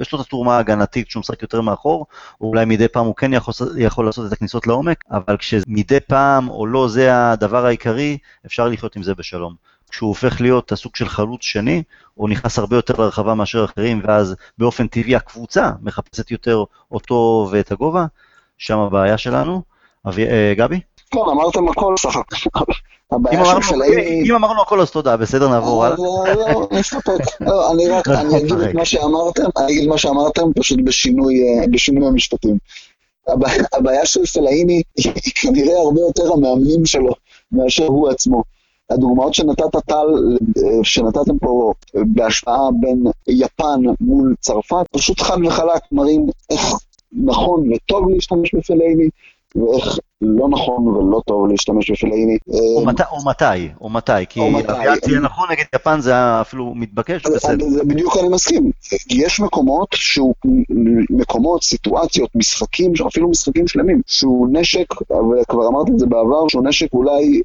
[0.00, 2.06] יש לו את התרומה ההגנתית כשהוא משחק יותר מאחור,
[2.40, 6.48] או אולי מדי פעם הוא כן יכול, יכול לעשות את הכניסות לעומק, אבל כשמדי פעם
[6.48, 9.54] או לא זה הדבר העיקרי, אפשר לחיות עם זה בשלום.
[9.90, 11.82] כשהוא הופך להיות הסוג של חלוץ שני,
[12.14, 17.72] הוא נכנס הרבה יותר לרחבה מאשר אחרים, ואז באופן טבעי הקבוצה מחפשת יותר אותו ואת
[17.72, 18.06] הגובה,
[18.58, 19.70] שם הבעיה שלנו.
[20.08, 20.80] אבי, אה, גבי?
[21.10, 22.72] כן, אמרתם הכל סך הכל.
[24.24, 25.96] אם אמרנו הכל אז תודה, בסדר, נעבור הלאה.
[25.96, 27.40] לא, לא, לא, נסתפק.
[27.72, 31.34] אני רק, אני אגיד את מה שאמרתם, אני אגיד מה שאמרתם, פשוט בשינוי
[32.04, 32.58] אה, המשפטים.
[33.72, 37.12] הבעיה של פלאיני היא כנראה הרבה יותר המאמנים שלו
[37.52, 38.42] מאשר הוא עצמו.
[38.90, 46.26] הדוגמאות שנתת טל, אה, שנתתם פה בהשוואה בין יפן מול צרפת, פשוט חד וחלק מראים
[46.50, 46.62] איך
[47.12, 49.08] נכון וטוב להשתמש בפלאיני,
[49.56, 52.38] ואיך לא נכון ולא טוב להשתמש בפלאיני.
[53.10, 57.68] או מתי, או מתי, כי אביעד תהיה נכון נגד יפן זה אפילו מתבקש, בסדר.
[57.68, 58.70] זה בדיוק אני מסכים.
[59.10, 60.34] יש מקומות שהוא,
[61.10, 66.92] מקומות, סיטואציות, משחקים, אפילו משחקים שלמים, שהוא נשק, וכבר אמרתי את זה בעבר, שהוא נשק
[66.92, 67.40] אולי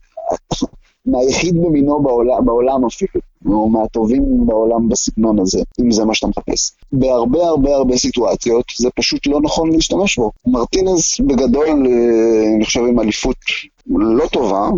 [1.06, 6.72] מהיחיד במינו בעולם, בעולם אפילו, או מהטובים בעולם בסגנון הזה, אם זה מה שאתה מחפש.
[6.92, 10.32] בהרבה הרבה הרבה סיטואציות זה פשוט לא נכון להשתמש בו.
[10.48, 13.36] מרטינז בגדול, אה, אני חושב עם אליפות
[13.88, 14.70] לא טובה,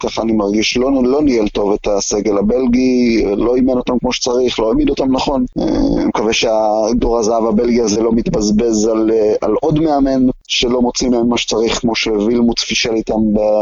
[0.00, 4.60] ככה אני מרגיש, לא, לא ניהל טוב את הסגל הבלגי, לא אימן אותם כמו שצריך,
[4.60, 5.44] לא העמיד אותם נכון.
[5.58, 9.10] אני מקווה שהדור הזהב הבלגי הזה לא מתבזבז על,
[9.40, 13.20] על עוד מאמן שלא מוציא מהם מה שצריך, כמו שווילמוץ פישל איתם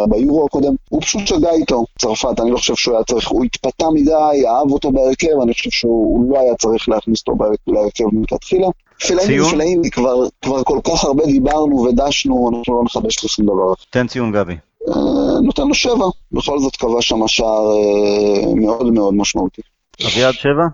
[0.09, 0.75] ביורו הקודם.
[0.89, 4.71] הוא פשוט שגה איתו, צרפת, אני לא חושב שהוא היה צריך, הוא התפתה מדי, אהב
[4.71, 8.67] אותו בהרכב, אני חושב שהוא לא היה צריך להכניס אותו להרכב מלכתחילה.
[9.09, 13.75] פלאים נפלאים, כבר, כבר כל כך הרבה דיברנו ודשנו, אנחנו לא נחדש לשום דבר.
[13.91, 14.57] תן ציון גבי.
[14.89, 19.63] אה, נותן לו שבע, בכל זאת קבע שם שער אה, מאוד מאוד משמעותי.
[20.07, 20.67] אביעד שבע?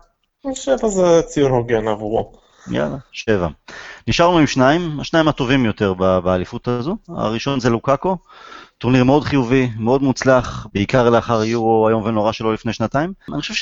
[0.54, 2.32] שבע זה ציון הוגן עבורו.
[2.70, 3.48] יאללה, שבע.
[4.08, 6.96] נשארנו עם שניים, השניים הטובים יותר באליפות הזו.
[7.08, 8.16] הראשון זה לוקאקו,
[8.82, 13.12] טורניר מאוד חיובי, מאוד מוצלח, בעיקר לאחר יורו איום ונורא שלו לפני שנתיים.
[13.32, 13.54] אני חושב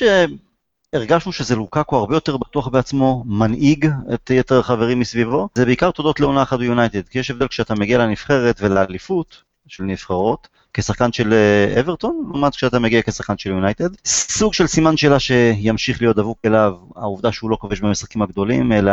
[0.93, 5.49] הרגשנו שזה לוקאקו הרבה יותר בטוח בעצמו, מנהיג את יתר החברים מסביבו.
[5.55, 10.49] זה בעיקר תודות לעונה אחת ביונייטד, כי יש הבדל כשאתה מגיע לנבחרת ולאליפות של נבחרות,
[10.75, 13.89] כשחקן של אה, אברטון, לעומת כשאתה מגיע כשחקן של יונייטד.
[14.07, 18.93] סוג של סימן שאלה שימשיך להיות דבוק אליו, העובדה שהוא לא כובש במשחקים הגדולים, אלא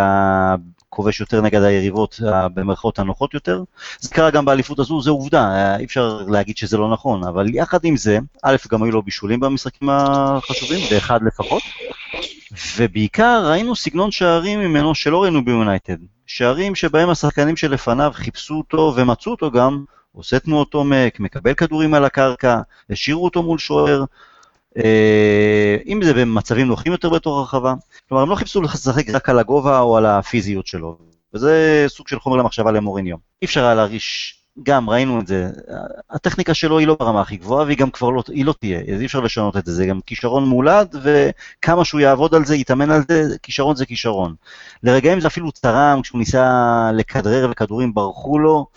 [0.89, 2.19] כובש יותר נגד היריבות
[2.53, 3.63] במרכאות הנוחות יותר.
[3.99, 7.86] זה קרה גם באליפות הזו, זו עובדה, אי אפשר להגיד שזה לא נכון, אבל יחד
[7.86, 11.63] עם זה, א', גם היו לו בישולים במשחקים החשובים, באחד לפחות,
[12.78, 15.97] ובעיקר ראינו סגנון שערים ממנו שלא ראינו ביונייטד.
[16.28, 19.84] שערים שבהם השחקנים שלפניו חיפשו אותו ומצאו אותו גם,
[20.18, 24.03] עושה תנועות עומק, מקבל כדורים על הקרקע, השאירו אותו מול שוער,
[24.78, 27.74] אה, אם זה במצבים נוחים יותר בתוך הרחבה.
[28.09, 30.97] כלומר, הם לא חיפשו לשחק רק על הגובה או על הפיזיות שלו,
[31.34, 33.18] וזה סוג של חומר למחשבה למוריניו.
[33.41, 35.49] אי אפשר היה להרגיש, גם ראינו את זה,
[36.09, 39.01] הטכניקה שלו היא לא ברמה הכי גבוהה, והיא גם כבר לא, היא לא תהיה, אז
[39.01, 42.91] אי אפשר לשנות את זה, זה גם כישרון מולד, וכמה שהוא יעבוד על זה, יתאמן
[42.91, 44.36] על זה, כישרון זה כישרון.
[44.84, 48.68] לרגעים זה אפילו צרם, כשהוא ניסה לכדרר וכדורים ברחו לו,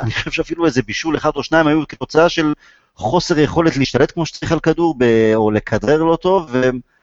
[0.00, 2.52] אני חושב שאפילו איזה בישול אחד או שניים היו כתוצאה של
[2.94, 4.94] חוסר יכולת להשתלט כמו שצריך על כדור,
[5.34, 6.50] או לכדרר לא טוב,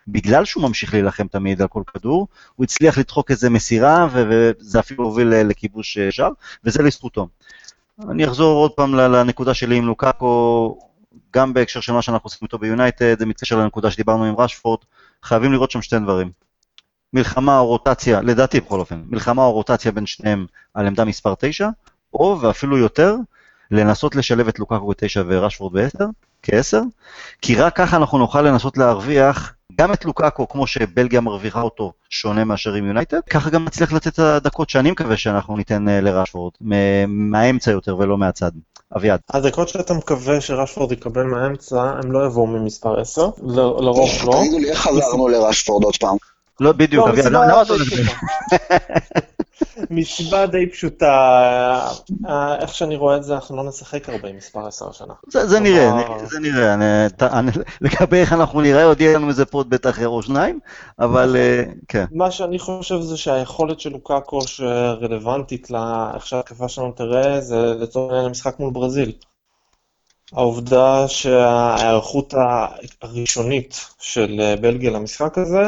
[0.07, 5.03] ובגלל שהוא ממשיך להילחם תמיד על כל כדור, הוא הצליח לדחוק איזה מסירה, וזה אפילו
[5.03, 6.32] הוביל לכיבוש אה, שער,
[6.63, 7.28] וזה לזכותו.
[8.09, 10.80] אני אחזור עוד פעם לנקודה שלי עם לוקאקו,
[11.34, 14.80] גם בהקשר של מה שאנחנו עושים איתו ביונייטד, זה מתקשר לנקודה שדיברנו עם רשפורד,
[15.24, 16.32] חייבים לראות שם שתי דברים.
[17.13, 21.70] מלחמה או רוטציה, לדעתי בכל אופן, מלחמה או רוטציה בין שניהם על עמדה מספר 9,
[22.13, 23.15] או ואפילו יותר,
[23.71, 26.05] לנסות לשלב את לוקקו ב-9 ורשפורד ב-10,
[26.43, 26.77] כ-10,
[27.41, 32.43] כי רק ככה אנחנו נוכל לנסות להרוויח גם את לוקקו, כמו שבלגיה מרוויחה אותו, שונה
[32.43, 36.53] מאשר עם יונייטד, ככה גם נצליח לתת את הדקות שאני מקווה שאנחנו ניתן אה, לרשפורד,
[37.07, 38.51] מהאמצע יותר ולא מהצד.
[38.95, 39.19] אביעד.
[39.29, 44.39] הדקות שאתה מקווה שרשפורד יקבל מהאמצע, הם לא יבואו ממספר 10, לרוב לא.
[44.39, 46.17] תגידו לי איך חזרנו לרשפורד עוד פעם.
[46.59, 47.73] לא, בדיוק, אביעד, למה אתה
[49.89, 51.89] מסיבה די פשוטה,
[52.27, 55.13] אה, איך שאני רואה את זה, אנחנו לא נשחק הרבה עם מספר 10 השנה.
[55.27, 55.91] זה נראה,
[56.25, 56.75] זה נראה,
[57.81, 60.59] לגבי איך אנחנו נראה, עוד יהיה לנו איזה פוד בטח או שניים,
[60.99, 62.05] אבל אה, כן.
[62.11, 68.27] מה שאני חושב זה שהיכולת של לוקאקו שרלוונטית לאיך שההתקפה שלנו תראה, זה לצורך העניין
[68.27, 69.11] המשחק מול ברזיל.
[70.33, 72.33] העובדה שההיערכות
[73.01, 75.63] הראשונית של בלגיה למשחק הזה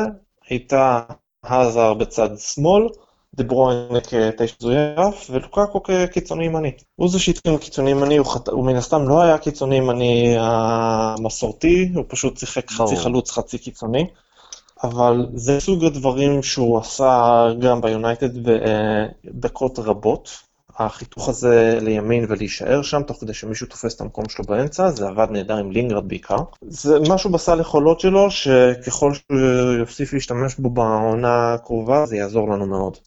[0.50, 1.00] הייתה
[1.44, 2.88] האזר בצד שמאל,
[3.36, 6.72] דה ברוין כתשע זויף, ולוקקו כקיצוני ימני.
[6.96, 8.48] הוא זה שהתחיל קיצוני ימני, הוא, חת...
[8.48, 14.08] הוא מן הסתם לא היה קיצוני ימני המסורתי, הוא פשוט שיחק חצי חלוץ, חצי קיצוני.
[14.84, 20.30] אבל זה סוג הדברים שהוא עשה גם ביונייטד בדקות רבות,
[20.80, 25.28] החיתוך הזה לימין ולהישאר שם, תוך כדי שמישהו תופס את המקום שלו באמצע, זה עבד
[25.32, 26.38] נהדר עם לינגרד בעיקר.
[26.62, 29.40] זה משהו בסל יכולות שלו, שככל שהוא
[29.80, 32.98] יוסיף להשתמש בו בעונה הקרובה, זה יעזור לנו מאוד.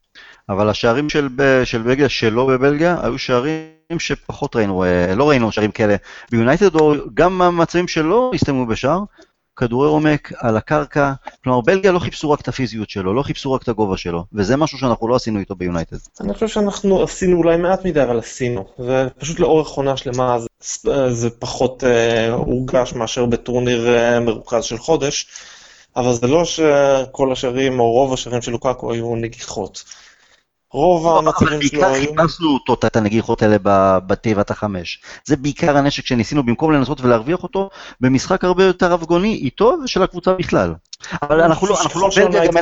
[0.49, 1.27] אבל השערים של,
[1.63, 5.95] של בלגיה שלו בבלגיה היו שערים שפחות ראינו, אה, לא ראינו שערים כאלה
[6.31, 8.99] ביונייטד, או גם המצבים שלו הסתיימו בשער,
[9.55, 11.13] כדורי עומק על הקרקע,
[11.43, 14.57] כלומר בלגיה לא חיפשו רק את הפיזיות שלו, לא חיפשו רק את הגובה שלו, וזה
[14.57, 15.97] משהו שאנחנו לא עשינו איתו ביונייטד.
[16.21, 18.65] אני חושב שאנחנו עשינו אולי מעט מדי, אבל עשינו.
[18.77, 24.77] זה פשוט לאורך עונה שלמה זה, זה פחות אה, הורגש מאשר בטורניר אה, מרוכז של
[24.77, 25.27] חודש,
[25.95, 29.83] אבל זה לא שכל השערים או רוב השערים של לוקאקו היו נגיחות.
[30.73, 31.91] רוב המצבים שלו היו...
[31.91, 33.57] בעיקר חיפשנו אותו, את הנגיחות האלה
[34.07, 35.01] בתיבת החמש.
[35.25, 37.69] זה בעיקר הנשק שניסינו, במקום לנסות ולהרוויח אותו,
[38.01, 40.73] במשחק הרבה יותר אבגוני איתו ושל הקבוצה בכלל.
[41.21, 42.57] אבל אנחנו לא, אנחנו לא בלגיה, גם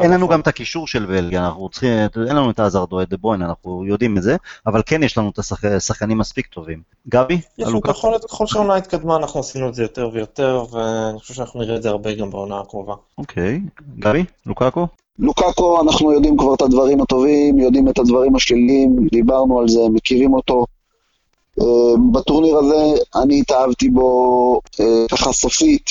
[0.00, 1.90] אין לנו, גם את הקישור של בלגיה, אנחנו צריכים,
[2.28, 4.36] אין לנו את העזרדו, את דה בוין, אנחנו יודעים את זה,
[4.66, 6.82] אבל כן יש לנו את השחקנים מספיק טובים.
[7.08, 7.40] גבי?
[7.58, 11.76] יש לנו ככל שהעונה התקדמה, אנחנו עשינו את זה יותר ויותר, ואני חושב שאנחנו נראה
[11.76, 12.94] את זה הרבה גם בעונה הקרובה.
[13.18, 13.60] אוקיי,
[13.98, 14.24] גבי?
[14.46, 14.86] לוקאקו?
[15.18, 20.34] לוקאקו, אנחנו יודעים כבר את הדברים הטובים, יודעים את הדברים השליליים, דיברנו על זה, מכירים
[20.34, 20.66] אותו.
[21.60, 25.90] אה, בטורניר הזה אני התאהבתי בו אה, ככה סופית.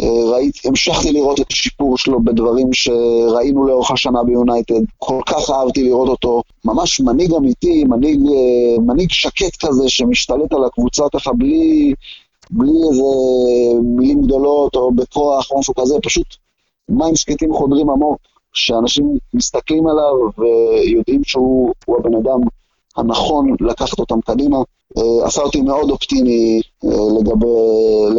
[0.00, 4.80] אה, ראיתי, המשכתי לראות את השיפור שלו בדברים שראינו לאורך השנה ביונייטד.
[4.98, 6.42] כל כך אהבתי לראות אותו.
[6.64, 8.20] ממש מנהיג אמיתי, מנהיג,
[8.86, 11.94] מנהיג שקט כזה שמשתלט על הקבוצה ככה בלי,
[12.50, 13.02] בלי איזה
[13.96, 16.26] מילים גדולות או בכוח או משהו כזה, פשוט
[16.88, 18.18] מים שקטים חודרים עמוק.
[18.58, 22.40] שאנשים מסתכלים עליו ויודעים שהוא הבן אדם
[22.96, 24.56] הנכון לקחת אותם קדימה.
[24.98, 26.90] אה, עשה אותי מאוד אופטימי אה,
[27.20, 27.46] לגבי,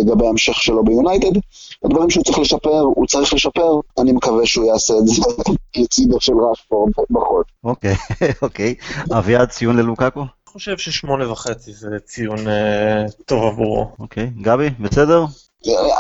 [0.02, 1.40] לגבי המשך שלו ביונייטד.
[1.86, 5.22] הדברים שהוא צריך לשפר, הוא צריך לשפר, אני מקווה שהוא יעשה את זה
[5.78, 7.44] לצידו של רשפורד בחול.
[7.64, 7.96] אוקיי,
[8.42, 8.76] אוקיי.
[9.18, 10.20] אביעד, ציון ללוקקו?
[10.20, 13.88] אני חושב ששמונה וחצי זה ציון uh, טוב עבורו.
[14.00, 15.26] אוקיי, גבי, בסדר?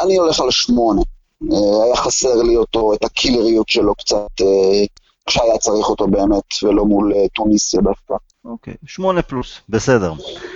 [0.03, 1.01] אני הולך על שמונה.
[1.43, 4.85] אה, היה חסר לי אותו, את הקילריות שלו קצת, אה,
[5.25, 8.13] כשהיה צריך אותו באמת, ולא מול אה, טוניסיה דווקא.
[8.45, 10.13] אוקיי, שמונה פלוס, בסדר.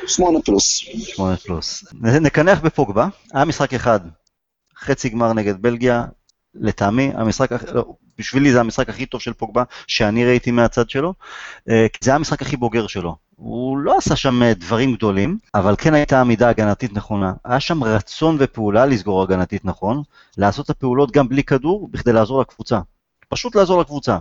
[0.08, 0.78] שמונה פלוס.
[1.04, 1.84] שמונה פלוס.
[2.02, 4.00] נקנח בפוגבה, היה משחק אחד,
[4.78, 6.06] חצי גמר נגד בלגיה,
[6.56, 7.86] לטעמי, המשחק, לא,
[8.18, 11.14] בשבילי זה המשחק הכי טוב של פוגבה שאני ראיתי מהצד שלו,
[11.70, 13.16] אה, כי זה המשחק הכי בוגר שלו.
[13.36, 17.34] הוא לא עשה שם אה, דברים גדולים, אבל כן הייתה עמידה הגנתית נכונה.
[17.46, 20.04] היה שם רצון ופעולה לסגור הגנתית נכון,
[20.38, 22.80] לעשות את הפעולות גם בלי כדור, בכדי לעזור לקבוצה.
[23.30, 24.18] פשוט לעזור לקבוצה.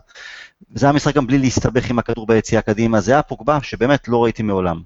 [0.75, 4.25] זה היה משחק גם בלי להסתבך עם הכדור ביציאה קדימה, זה היה פוגבה שבאמת לא
[4.25, 4.81] ראיתי מעולם.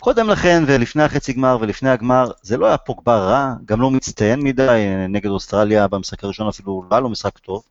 [0.00, 4.40] קודם לכן ולפני החצי גמר ולפני הגמר, זה לא היה פוגבה רע, גם לא מצטיין
[4.40, 7.62] מדי, נגד אוסטרליה במשחק הראשון אפילו לא היה לו משחק טוב,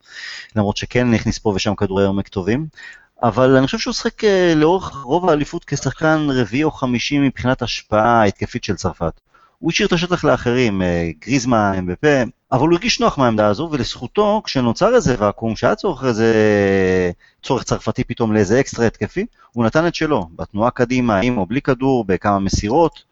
[0.55, 2.67] למרות שכן הכניס פה ושם כדורי עומק טובים,
[3.23, 8.21] אבל אני חושב שהוא שחק אה, לאורך רוב האליפות כשחקן רביעי או חמישי מבחינת השפעה
[8.21, 9.21] ההתקפית של צרפת.
[9.61, 12.07] הוא השאיר את השטח לאחרים, אה, גריזמה, אמבפה,
[12.51, 16.33] אבל הוא הרגיש נוח מהעמדה הזו, ולזכותו, כשנוצר איזה ואקום, שהיה צורך איזה
[17.43, 21.61] צורך צרפתי פתאום לאיזה אקסטרה התקפי, הוא נתן את שלו, בתנועה קדימה, עם או בלי
[21.61, 23.03] כדור, בכמה מסירות,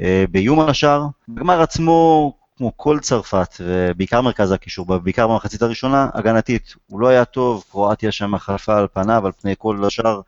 [0.00, 1.06] אה, באיום על השאר.
[1.28, 7.24] בגמר עצמו, כמו כל צרפת, ובעיקר מרכז הקישור, בעיקר במחצית הראשונה, הגנתית, הוא לא היה
[7.24, 10.20] טוב, קרואטיה שם חלפה על פניו, על פני כל השאר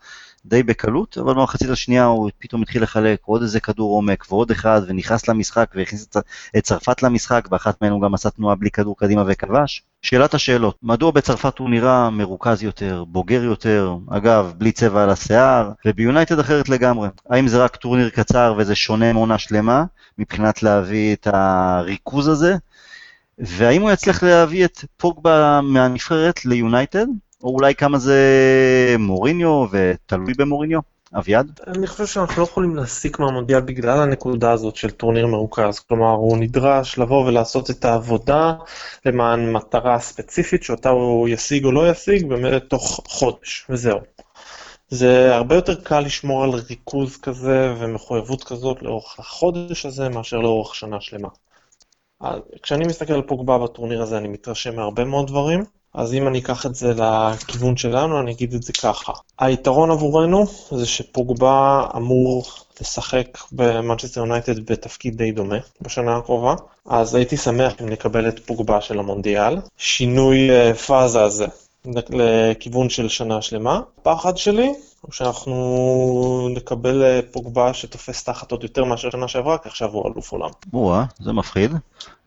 [0.48, 4.80] די בקלות, אבל במחצית השנייה הוא פתאום התחיל לחלק עוד איזה כדור עומק ועוד אחד,
[4.86, 6.08] ונכנס למשחק והכניס
[6.56, 9.82] את צרפת למשחק, באחת מהן הוא גם עשה תנועה בלי כדור קדימה וכבש.
[10.02, 15.70] שאלת השאלות, מדוע בצרפת הוא נראה מרוכז יותר, בוגר יותר, אגב, בלי צבע על השיער,
[15.86, 17.08] וביונייטד אחרת לגמרי?
[17.30, 19.84] האם זה רק טורניר קצר וזה שונה מעונה שלמה,
[20.18, 22.56] מבחינת להביא את הריכוז הזה?
[23.38, 27.06] והאם הוא יצליח להביא את פוגבה מהנבחרת ליונייטד?
[27.42, 28.20] או אולי כמה זה
[28.98, 30.80] מוריניו ותלוי במוריניו?
[31.14, 31.60] אביעד?
[31.66, 35.78] אני חושב שאנחנו לא יכולים להסיק מהמונדיאל בגלל הנקודה הזאת של טורניר מרוכז.
[35.78, 38.52] כלומר, הוא נדרש לבוא ולעשות את העבודה
[39.06, 43.98] למען מטרה ספציפית שאותה הוא ישיג או לא ישיג באמת תוך חודש, וזהו.
[44.88, 50.74] זה הרבה יותר קל לשמור על ריכוז כזה ומחויבות כזאת לאורך החודש הזה מאשר לאורך
[50.74, 51.28] שנה שלמה.
[52.62, 55.64] כשאני מסתכל על פוגבה בטורניר הזה אני מתרשם מהרבה מאוד דברים,
[55.96, 59.12] אז אם אני אקח את זה לכיוון שלנו אני אגיד את זה ככה.
[59.38, 62.44] היתרון עבורנו זה שפוגבה אמור
[62.80, 66.54] לשחק במנצ'סטר יונייטד בתפקיד די דומה בשנה הקרובה,
[66.86, 69.56] אז הייתי שמח אם נקבל את פוגבה של המונדיאל.
[69.76, 71.46] שינוי אה, פאזה הזה
[72.10, 73.80] לכיוון של שנה שלמה.
[74.00, 74.72] הפחד שלי
[75.06, 80.12] הוא שאנחנו נקבל אה, פוגבה שתופס תחת עוד יותר מאשר שנה שעברה, כי עכשיו הוא
[80.12, 80.50] אלוף עולם.
[80.72, 81.72] או-אה, זה מפחיד.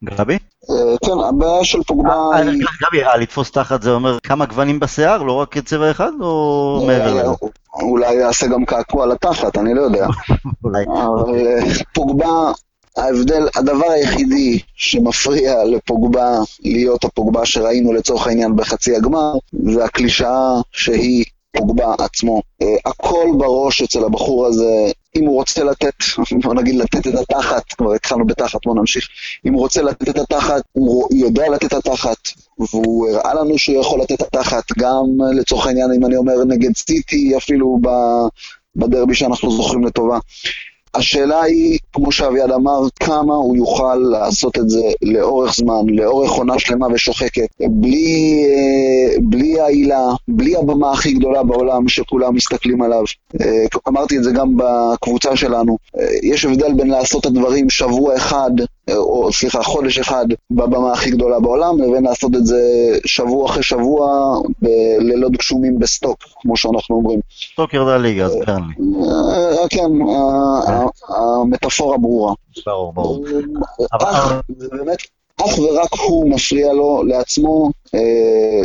[0.04, 0.38] גבי?
[0.70, 0.76] אה,
[1.06, 2.64] כן, הבעיה של פוגבה אה, היא...
[2.82, 7.46] גבי, לתפוס תחת זה אומר כמה גוונים בשיער, לא רק צבע אחד, או מעבר לזה?
[7.74, 10.08] אולי יעשה גם קעקוע לתחת, אני לא יודע.
[10.64, 10.86] אולי.
[10.86, 11.40] אבל
[11.94, 12.52] פוגבה,
[12.98, 21.26] ההבדל, הדבר היחידי שמפריע לפוגבה להיות הפוגבה שראינו לצורך העניין בחצי הגמר, זה הקלישאה שהיא
[21.58, 22.42] פוגבה עצמו.
[22.62, 25.94] אה, הכל בראש אצל הבחור הזה, אם הוא רוצה לתת,
[26.44, 29.08] בוא נגיד לתת את התחת, כבר התחלנו בתחת, בוא נמשיך,
[29.46, 32.18] אם הוא רוצה לתת את התחת, הוא יודע לתת את התחת,
[32.60, 36.44] והוא הראה לנו שהוא יכול לתת את התחת, גם אה, לצורך העניין, אם אני אומר
[36.48, 37.80] נגד סיטי, אפילו
[38.76, 40.20] בדרבי שאנחנו זוכרים לטובה.
[40.94, 46.60] השאלה היא, כמו שאביעד אמר, כמה הוא יוכל לעשות את זה לאורך זמן, לאורך עונה
[46.60, 53.04] שלמה ושוחקת, בלי, אה, בלי העילה, בלי הבמה הכי גדולה בעולם שכולם מסתכלים עליו.
[53.42, 55.78] אה, אמרתי את זה גם בקבוצה שלנו.
[56.00, 58.52] אה, יש הבדל בין לעשות את הדברים שבוע אחד,
[58.96, 62.62] או סליחה, חודש אחד בבמה הכי גדולה בעולם, לבין לעשות את זה
[63.06, 64.08] שבוע אחרי שבוע
[64.62, 67.20] בלילות גשומים בסטוק, כמו שאנחנו אומרים.
[67.54, 68.74] סטוק ירדה ליגה, אז ברנלי.
[69.04, 72.34] אה, כן, אה, ה- המטאפורה ברורה.
[72.66, 73.26] ברור, ברור.
[73.94, 74.98] אבל- אך, זה באמת,
[75.46, 78.00] אך ורק הוא מפריע לו לעצמו אה,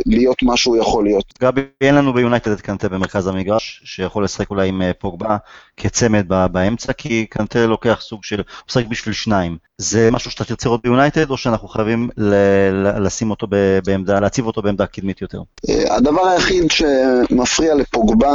[0.07, 1.25] להיות מה שהוא יכול להיות.
[1.41, 5.37] גבי, אין לנו ביונייטד את קנטה במרכז המגרש, שיכול לשחק אולי עם אה, פוגבה
[5.77, 9.57] כצמד באמצע, כי קנטה לוקח סוג של, הוא משחק בשביל שניים.
[9.79, 13.47] זה משהו שאתה תרצה לראות ביונייטד, או שאנחנו חייבים ל- לשים אותו
[13.87, 15.41] בעמדה, להציב אותו בעמדה קדמית יותר?
[15.69, 18.33] אה, הדבר היחיד שמפריע לפוגבה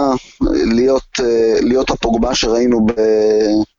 [0.75, 2.91] להיות, אה, להיות הפוגבה שראינו ב-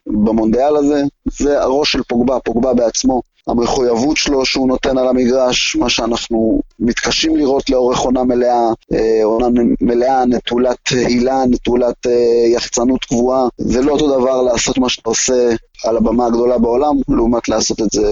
[0.07, 3.23] במונדיאל הזה, זה הראש של פוגבה, פוגבה בעצמו.
[3.47, 9.61] המחויבות שלו שהוא נותן על המגרש, מה שאנחנו מתקשים לראות לאורך עונה מלאה, אה, עונה
[9.81, 12.13] מלאה נטולת הילה, נטולת אה,
[12.49, 13.49] יחצנות קבועה.
[13.59, 17.91] זה לא אותו דבר לעשות מה שאתה עושה על הבמה הגדולה בעולם, לעומת לעשות את
[17.93, 18.03] זה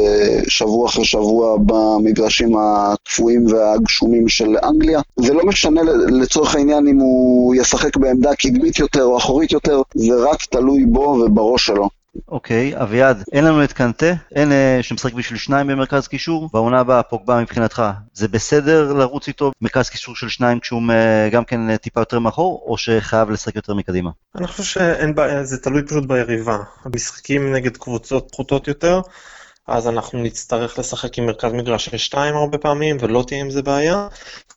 [0.49, 5.01] שבוע אחרי שבוע במגרשים הקפואים והגשומים של אנגליה.
[5.17, 10.15] זה לא משנה לצורך העניין אם הוא ישחק בעמדה קדמית יותר או אחורית יותר, זה
[10.31, 11.89] רק תלוי בו ובראש שלו.
[12.29, 17.03] אוקיי, אביעד, אין לנו את קנטה, אין אה, שמשחק בשביל שניים במרכז קישור, בעונה הבאה
[17.03, 21.77] פוגבה מבחינתך, זה בסדר לרוץ איתו מרכז קישור של שניים כשהוא אה, גם כן אה,
[21.77, 24.11] טיפה יותר מאחור, או שחייב לשחק יותר מקדימה?
[24.35, 26.59] אני חושב שאין בעיה, זה תלוי פשוט ביריבה.
[26.85, 29.01] המשחקים נגד קבוצות פחותות יותר,
[29.69, 33.63] אז אנחנו נצטרך לשחק עם מרכז מגרש של שתיים הרבה פעמים, ולא תהיה עם זה
[33.63, 34.09] בעיה.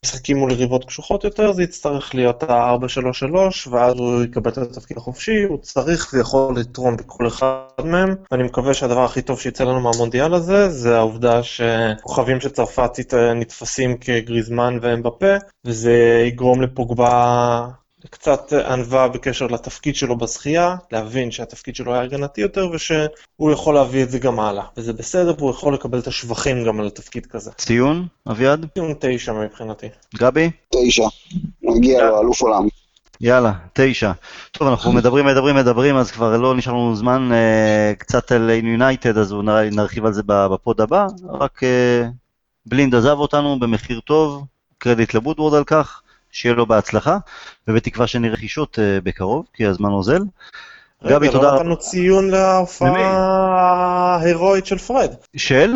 [0.06, 5.44] משחקים מול יריבות קשוחות יותר, זה יצטרך להיות ה-4-3-3, ואז הוא יקבל את התפקיד החופשי,
[5.44, 8.16] הוא צריך ויכול לתרום בכל אחד מהם.
[8.32, 13.98] אני מקווה שהדבר הכי טוב שיצא לנו מהמונדיאל הזה, זה העובדה שכוכבים של צרפת נתפסים
[13.98, 15.36] כגריזמן ואמבפה,
[15.66, 17.68] וזה יגרום לפוגבה
[18.10, 24.04] קצת ענווה בקשר לתפקיד שלו בשחייה, להבין שהתפקיד שלו היה הגנתי יותר ושהוא יכול להביא
[24.04, 24.64] את זה גם הלאה.
[24.78, 27.52] וזה בסדר, והוא יכול לקבל את השבחים גם על התפקיד כזה.
[27.52, 28.66] ציון, אביעד?
[28.74, 29.88] ציון תשע מבחינתי.
[30.16, 30.52] גבי?
[30.70, 31.08] תשע.
[31.64, 32.68] מגיע לו, אלוף עולם.
[33.22, 34.12] יאללה, תשע.
[34.52, 39.18] טוב, אנחנו מדברים, מדברים, מדברים, אז כבר לא נשאר לנו זמן אה, קצת על יונייטד,
[39.18, 39.36] אז
[39.72, 41.08] נרחיב על זה בפוד הבא.
[41.30, 42.04] רק אה,
[42.66, 44.46] בלינד עזב אותנו במחיר טוב,
[44.78, 46.01] קרדיט לוודוורד על כך.
[46.32, 47.18] שיהיה לו בהצלחה,
[47.68, 50.22] ובתקווה שנראה רכישות uh, בקרוב, כי הזמן אוזל.
[51.08, 51.56] גבי, תודה רבה.
[51.56, 55.14] רגע, לא נתנו ציון להופעה ההירואית של פרד.
[55.36, 55.74] של?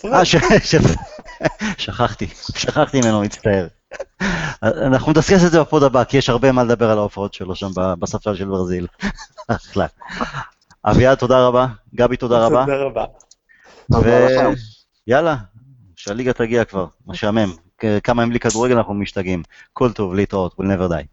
[0.00, 0.12] פרד.
[0.12, 0.78] אה, של...
[1.78, 3.66] שכחתי, שכחתי ממנו, מצטער.
[4.62, 7.70] אנחנו נדסקס את זה בפוד הבא, כי יש הרבה מה לדבר על ההופעות שלו שם
[7.98, 8.86] בספסל של ברזיל.
[9.48, 9.86] אחלה.
[10.84, 11.66] אביעד, תודה רבה.
[11.94, 12.64] גבי, תודה רבה.
[12.64, 13.04] תודה רבה.
[15.06, 15.36] ויאללה,
[15.96, 17.65] שהליגה תגיע כבר, משעמם.
[18.04, 19.42] כמה ימים בלי כדורגל אנחנו משתגעים.
[19.72, 21.06] כל טוב, להתראות, we'll never die.